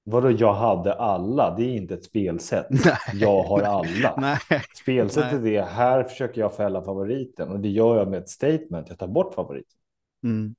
Vadå 0.04 0.30
jag 0.30 0.52
hade 0.52 0.92
alla? 0.92 1.56
Det 1.56 1.62
är 1.62 1.76
inte 1.76 1.94
ett 1.94 2.04
spelsätt. 2.04 2.66
Nej. 2.70 2.96
Jag 3.12 3.42
har 3.42 3.60
alla. 3.62 4.14
Nej. 4.18 4.38
Spelsättet 4.82 5.42
Nej. 5.42 5.56
är 5.56 5.60
det 5.60 5.68
här 5.68 6.02
försöker 6.02 6.40
jag 6.40 6.54
fälla 6.54 6.82
favoriten 6.82 7.48
och 7.48 7.60
det 7.60 7.68
gör 7.68 7.96
jag 7.96 8.08
med 8.08 8.18
ett 8.18 8.28
statement. 8.28 8.88
Jag 8.88 8.98
tar 8.98 9.06
bort 9.06 9.34
favoriten. 9.34 9.78
Mm. 10.24 10.54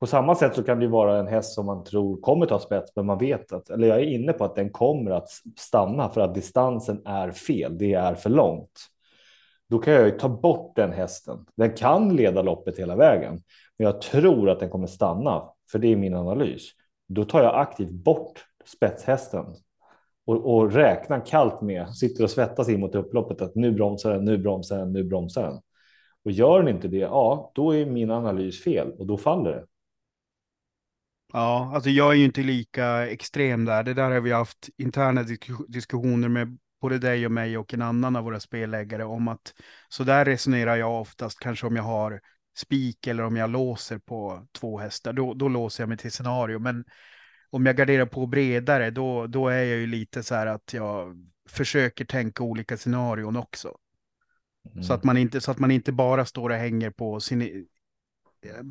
På 0.00 0.06
samma 0.06 0.34
sätt 0.34 0.54
så 0.54 0.62
kan 0.62 0.80
det 0.80 0.88
vara 0.88 1.18
en 1.18 1.26
häst 1.26 1.54
som 1.54 1.66
man 1.66 1.84
tror 1.84 2.20
kommer 2.20 2.46
ta 2.46 2.58
spets, 2.58 2.92
men 2.96 3.06
man 3.06 3.18
vet 3.18 3.52
att, 3.52 3.70
eller 3.70 3.88
jag 3.88 3.98
är 3.98 4.04
inne 4.04 4.32
på 4.32 4.44
att 4.44 4.54
den 4.54 4.70
kommer 4.70 5.10
att 5.10 5.28
stanna 5.58 6.08
för 6.08 6.20
att 6.20 6.34
distansen 6.34 7.02
är 7.04 7.30
fel. 7.30 7.78
Det 7.78 7.94
är 7.94 8.14
för 8.14 8.30
långt 8.30 8.90
då 9.74 9.78
kan 9.78 9.92
jag 9.92 10.04
ju 10.04 10.10
ta 10.10 10.28
bort 10.28 10.76
den 10.76 10.92
hästen. 10.92 11.46
Den 11.56 11.72
kan 11.72 12.16
leda 12.16 12.42
loppet 12.42 12.78
hela 12.78 12.96
vägen, 12.96 13.32
men 13.78 13.84
jag 13.84 14.00
tror 14.00 14.50
att 14.50 14.60
den 14.60 14.70
kommer 14.70 14.86
stanna, 14.86 15.42
för 15.72 15.78
det 15.78 15.92
är 15.92 15.96
min 15.96 16.14
analys. 16.14 16.70
Då 17.06 17.24
tar 17.24 17.42
jag 17.42 17.60
aktivt 17.60 17.90
bort 17.90 18.44
spetshästen 18.64 19.44
och, 20.26 20.54
och 20.54 20.72
räknar 20.72 21.26
kallt 21.26 21.62
med, 21.62 21.94
sitter 21.94 22.24
och 22.24 22.30
svettas 22.30 22.68
in 22.68 22.80
mot 22.80 22.94
upploppet 22.94 23.42
att 23.42 23.54
nu 23.54 23.72
bromsar 23.72 24.12
den, 24.12 24.24
nu 24.24 24.38
bromsar 24.38 24.78
den, 24.78 24.92
nu 24.92 25.04
bromsar 25.04 25.42
den. 25.42 25.60
Och 26.24 26.30
gör 26.30 26.62
den 26.62 26.74
inte 26.74 26.88
det, 26.88 26.96
ja, 26.96 27.52
då 27.54 27.74
är 27.74 27.86
min 27.86 28.10
analys 28.10 28.64
fel 28.64 28.92
och 28.98 29.06
då 29.06 29.16
faller 29.18 29.50
det. 29.50 29.66
Ja, 31.32 31.70
alltså 31.74 31.90
jag 31.90 32.12
är 32.12 32.16
ju 32.16 32.24
inte 32.24 32.42
lika 32.42 33.08
extrem 33.08 33.64
där. 33.64 33.82
Det 33.82 33.94
där 33.94 34.10
har 34.10 34.20
vi 34.20 34.32
haft 34.32 34.68
interna 34.76 35.22
diskussioner 35.68 36.28
med 36.28 36.58
både 36.80 36.98
dig 36.98 37.26
och 37.26 37.32
mig 37.32 37.58
och 37.58 37.74
en 37.74 37.82
annan 37.82 38.16
av 38.16 38.24
våra 38.24 38.40
spelläggare 38.40 39.04
om 39.04 39.28
att 39.28 39.54
så 39.88 40.04
där 40.04 40.24
resonerar 40.24 40.76
jag 40.76 41.00
oftast, 41.00 41.38
kanske 41.38 41.66
om 41.66 41.76
jag 41.76 41.82
har 41.82 42.20
spik 42.54 43.06
eller 43.06 43.22
om 43.22 43.36
jag 43.36 43.50
låser 43.50 43.98
på 43.98 44.46
två 44.52 44.78
hästar, 44.78 45.12
då, 45.12 45.34
då 45.34 45.48
låser 45.48 45.82
jag 45.82 45.88
mig 45.88 45.98
till 45.98 46.12
scenario. 46.12 46.58
Men 46.58 46.84
om 47.50 47.66
jag 47.66 47.76
garderar 47.76 48.06
på 48.06 48.26
bredare, 48.26 48.90
då, 48.90 49.26
då 49.26 49.48
är 49.48 49.64
jag 49.64 49.78
ju 49.78 49.86
lite 49.86 50.22
så 50.22 50.34
här 50.34 50.46
att 50.46 50.72
jag 50.72 51.16
försöker 51.48 52.04
tänka 52.04 52.42
olika 52.42 52.76
scenarion 52.76 53.36
också. 53.36 53.76
Mm. 54.72 54.82
Så, 54.82 54.94
att 54.94 55.04
man 55.04 55.16
inte, 55.16 55.40
så 55.40 55.50
att 55.50 55.58
man 55.58 55.70
inte 55.70 55.92
bara 55.92 56.24
står 56.24 56.50
och 56.50 56.56
hänger 56.56 56.90
på 56.90 57.20
sin, 57.20 57.66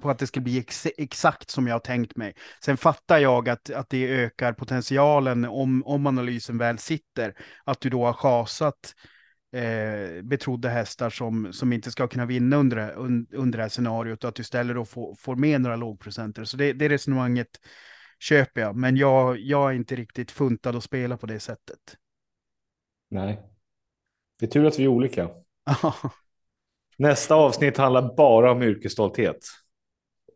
på 0.01 0.09
att 0.09 0.19
det 0.19 0.27
ska 0.27 0.39
bli 0.39 0.59
ex 0.59 0.87
exakt 0.97 1.49
som 1.49 1.67
jag 1.67 1.75
har 1.75 1.79
tänkt 1.79 2.15
mig. 2.15 2.35
Sen 2.61 2.77
fattar 2.77 3.17
jag 3.17 3.49
att, 3.49 3.69
att 3.69 3.89
det 3.89 4.07
ökar 4.07 4.53
potentialen 4.53 5.45
om, 5.45 5.83
om 5.85 6.07
analysen 6.07 6.57
väl 6.57 6.77
sitter, 6.77 7.35
att 7.63 7.81
du 7.81 7.89
då 7.89 8.05
har 8.05 8.13
chasat 8.13 8.95
eh, 9.53 10.21
betrodda 10.21 10.69
hästar 10.69 11.09
som, 11.09 11.53
som 11.53 11.73
inte 11.73 11.91
ska 11.91 12.07
kunna 12.07 12.25
vinna 12.25 12.57
under, 12.57 12.91
under 13.33 13.57
det 13.57 13.63
här 13.63 13.69
scenariot 13.69 14.23
och 14.23 14.29
att 14.29 14.35
du 14.35 14.41
istället 14.41 14.75
då 14.75 14.85
får, 14.85 15.15
får 15.15 15.35
med 15.35 15.61
några 15.61 15.75
lågprocenter. 15.75 16.43
Så 16.43 16.57
det, 16.57 16.73
det 16.73 16.89
resonemanget 16.89 17.49
köper 18.19 18.61
jag, 18.61 18.75
men 18.75 18.97
jag, 18.97 19.39
jag 19.39 19.69
är 19.69 19.75
inte 19.75 19.95
riktigt 19.95 20.31
funtad 20.31 20.75
att 20.75 20.83
spela 20.83 21.17
på 21.17 21.25
det 21.25 21.39
sättet. 21.39 21.79
Nej, 23.09 23.41
det 24.39 24.45
är 24.45 24.49
tur 24.49 24.65
att 24.65 24.79
vi 24.79 24.83
är 24.83 24.87
olika. 24.87 25.29
Nästa 26.97 27.35
avsnitt 27.35 27.77
handlar 27.77 28.15
bara 28.15 28.51
om 28.51 28.63
yrkesstolthet. 28.63 29.37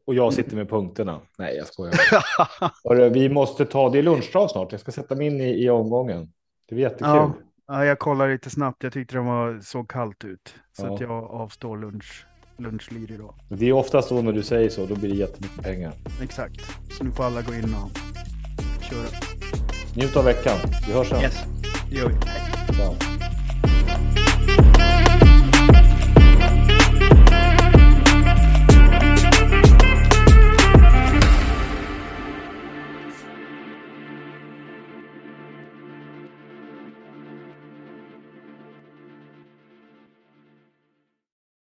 Och 0.06 0.16
jag 0.16 0.34
sitter 0.34 0.56
med 0.56 0.70
punkterna. 0.70 1.22
Nej, 1.38 1.56
jag 1.56 1.68
skojar. 1.68 1.96
Hörru, 2.90 3.10
vi 3.10 3.30
måste 3.30 3.66
ta, 3.66 3.90
det 3.90 4.02
lunchdag 4.02 4.52
snart. 4.52 4.72
Jag 4.72 4.82
ska 4.82 4.92
sätta 4.92 5.16
mig 5.16 5.28
in 5.28 5.42
i, 5.42 5.64
i 5.64 5.70
omgången. 5.70 6.34
Det 6.66 6.76
är 6.76 6.80
jättekul. 6.80 7.08
Ja, 7.08 7.34
ja, 7.68 7.86
jag 7.86 8.00
kollar 8.00 8.30
lite 8.30 8.50
snabbt. 8.50 8.84
Jag 8.84 8.94
tyckte 8.94 9.16
det 9.16 9.22
var 9.22 9.60
så 9.60 9.84
kallt 9.84 10.26
ut. 10.26 10.56
Så 10.78 10.86
ja. 10.86 10.96
att 10.96 11.02
jag 11.02 11.24
avstår 11.24 11.78
lunch, 11.78 12.26
lunchlir 12.58 13.12
idag. 13.12 13.34
Det 13.50 13.66
är 13.66 13.74
oftast 13.74 14.08
så 14.10 14.22
när 14.22 14.32
du 14.32 14.44
säger 14.44 14.70
så, 14.70 14.86
då 14.86 14.96
blir 14.96 15.10
det 15.10 15.16
jättemycket 15.16 15.64
pengar. 15.64 15.94
Exakt. 16.22 16.62
Så 16.92 17.04
nu 17.04 17.12
får 17.12 17.24
alla 17.24 17.42
gå 17.42 17.54
in 17.54 17.76
och 17.76 17.92
köra. 18.82 19.08
Njut 19.96 20.16
av 20.16 20.26
veckan. 20.26 20.58
Vi 20.88 20.94
hörs 20.94 21.10
sen. 21.10 21.22
Yes, 21.22 21.44
det 21.90 21.96
gör 21.96 22.08
vi. 22.08 22.16
Ciao. 22.74 23.17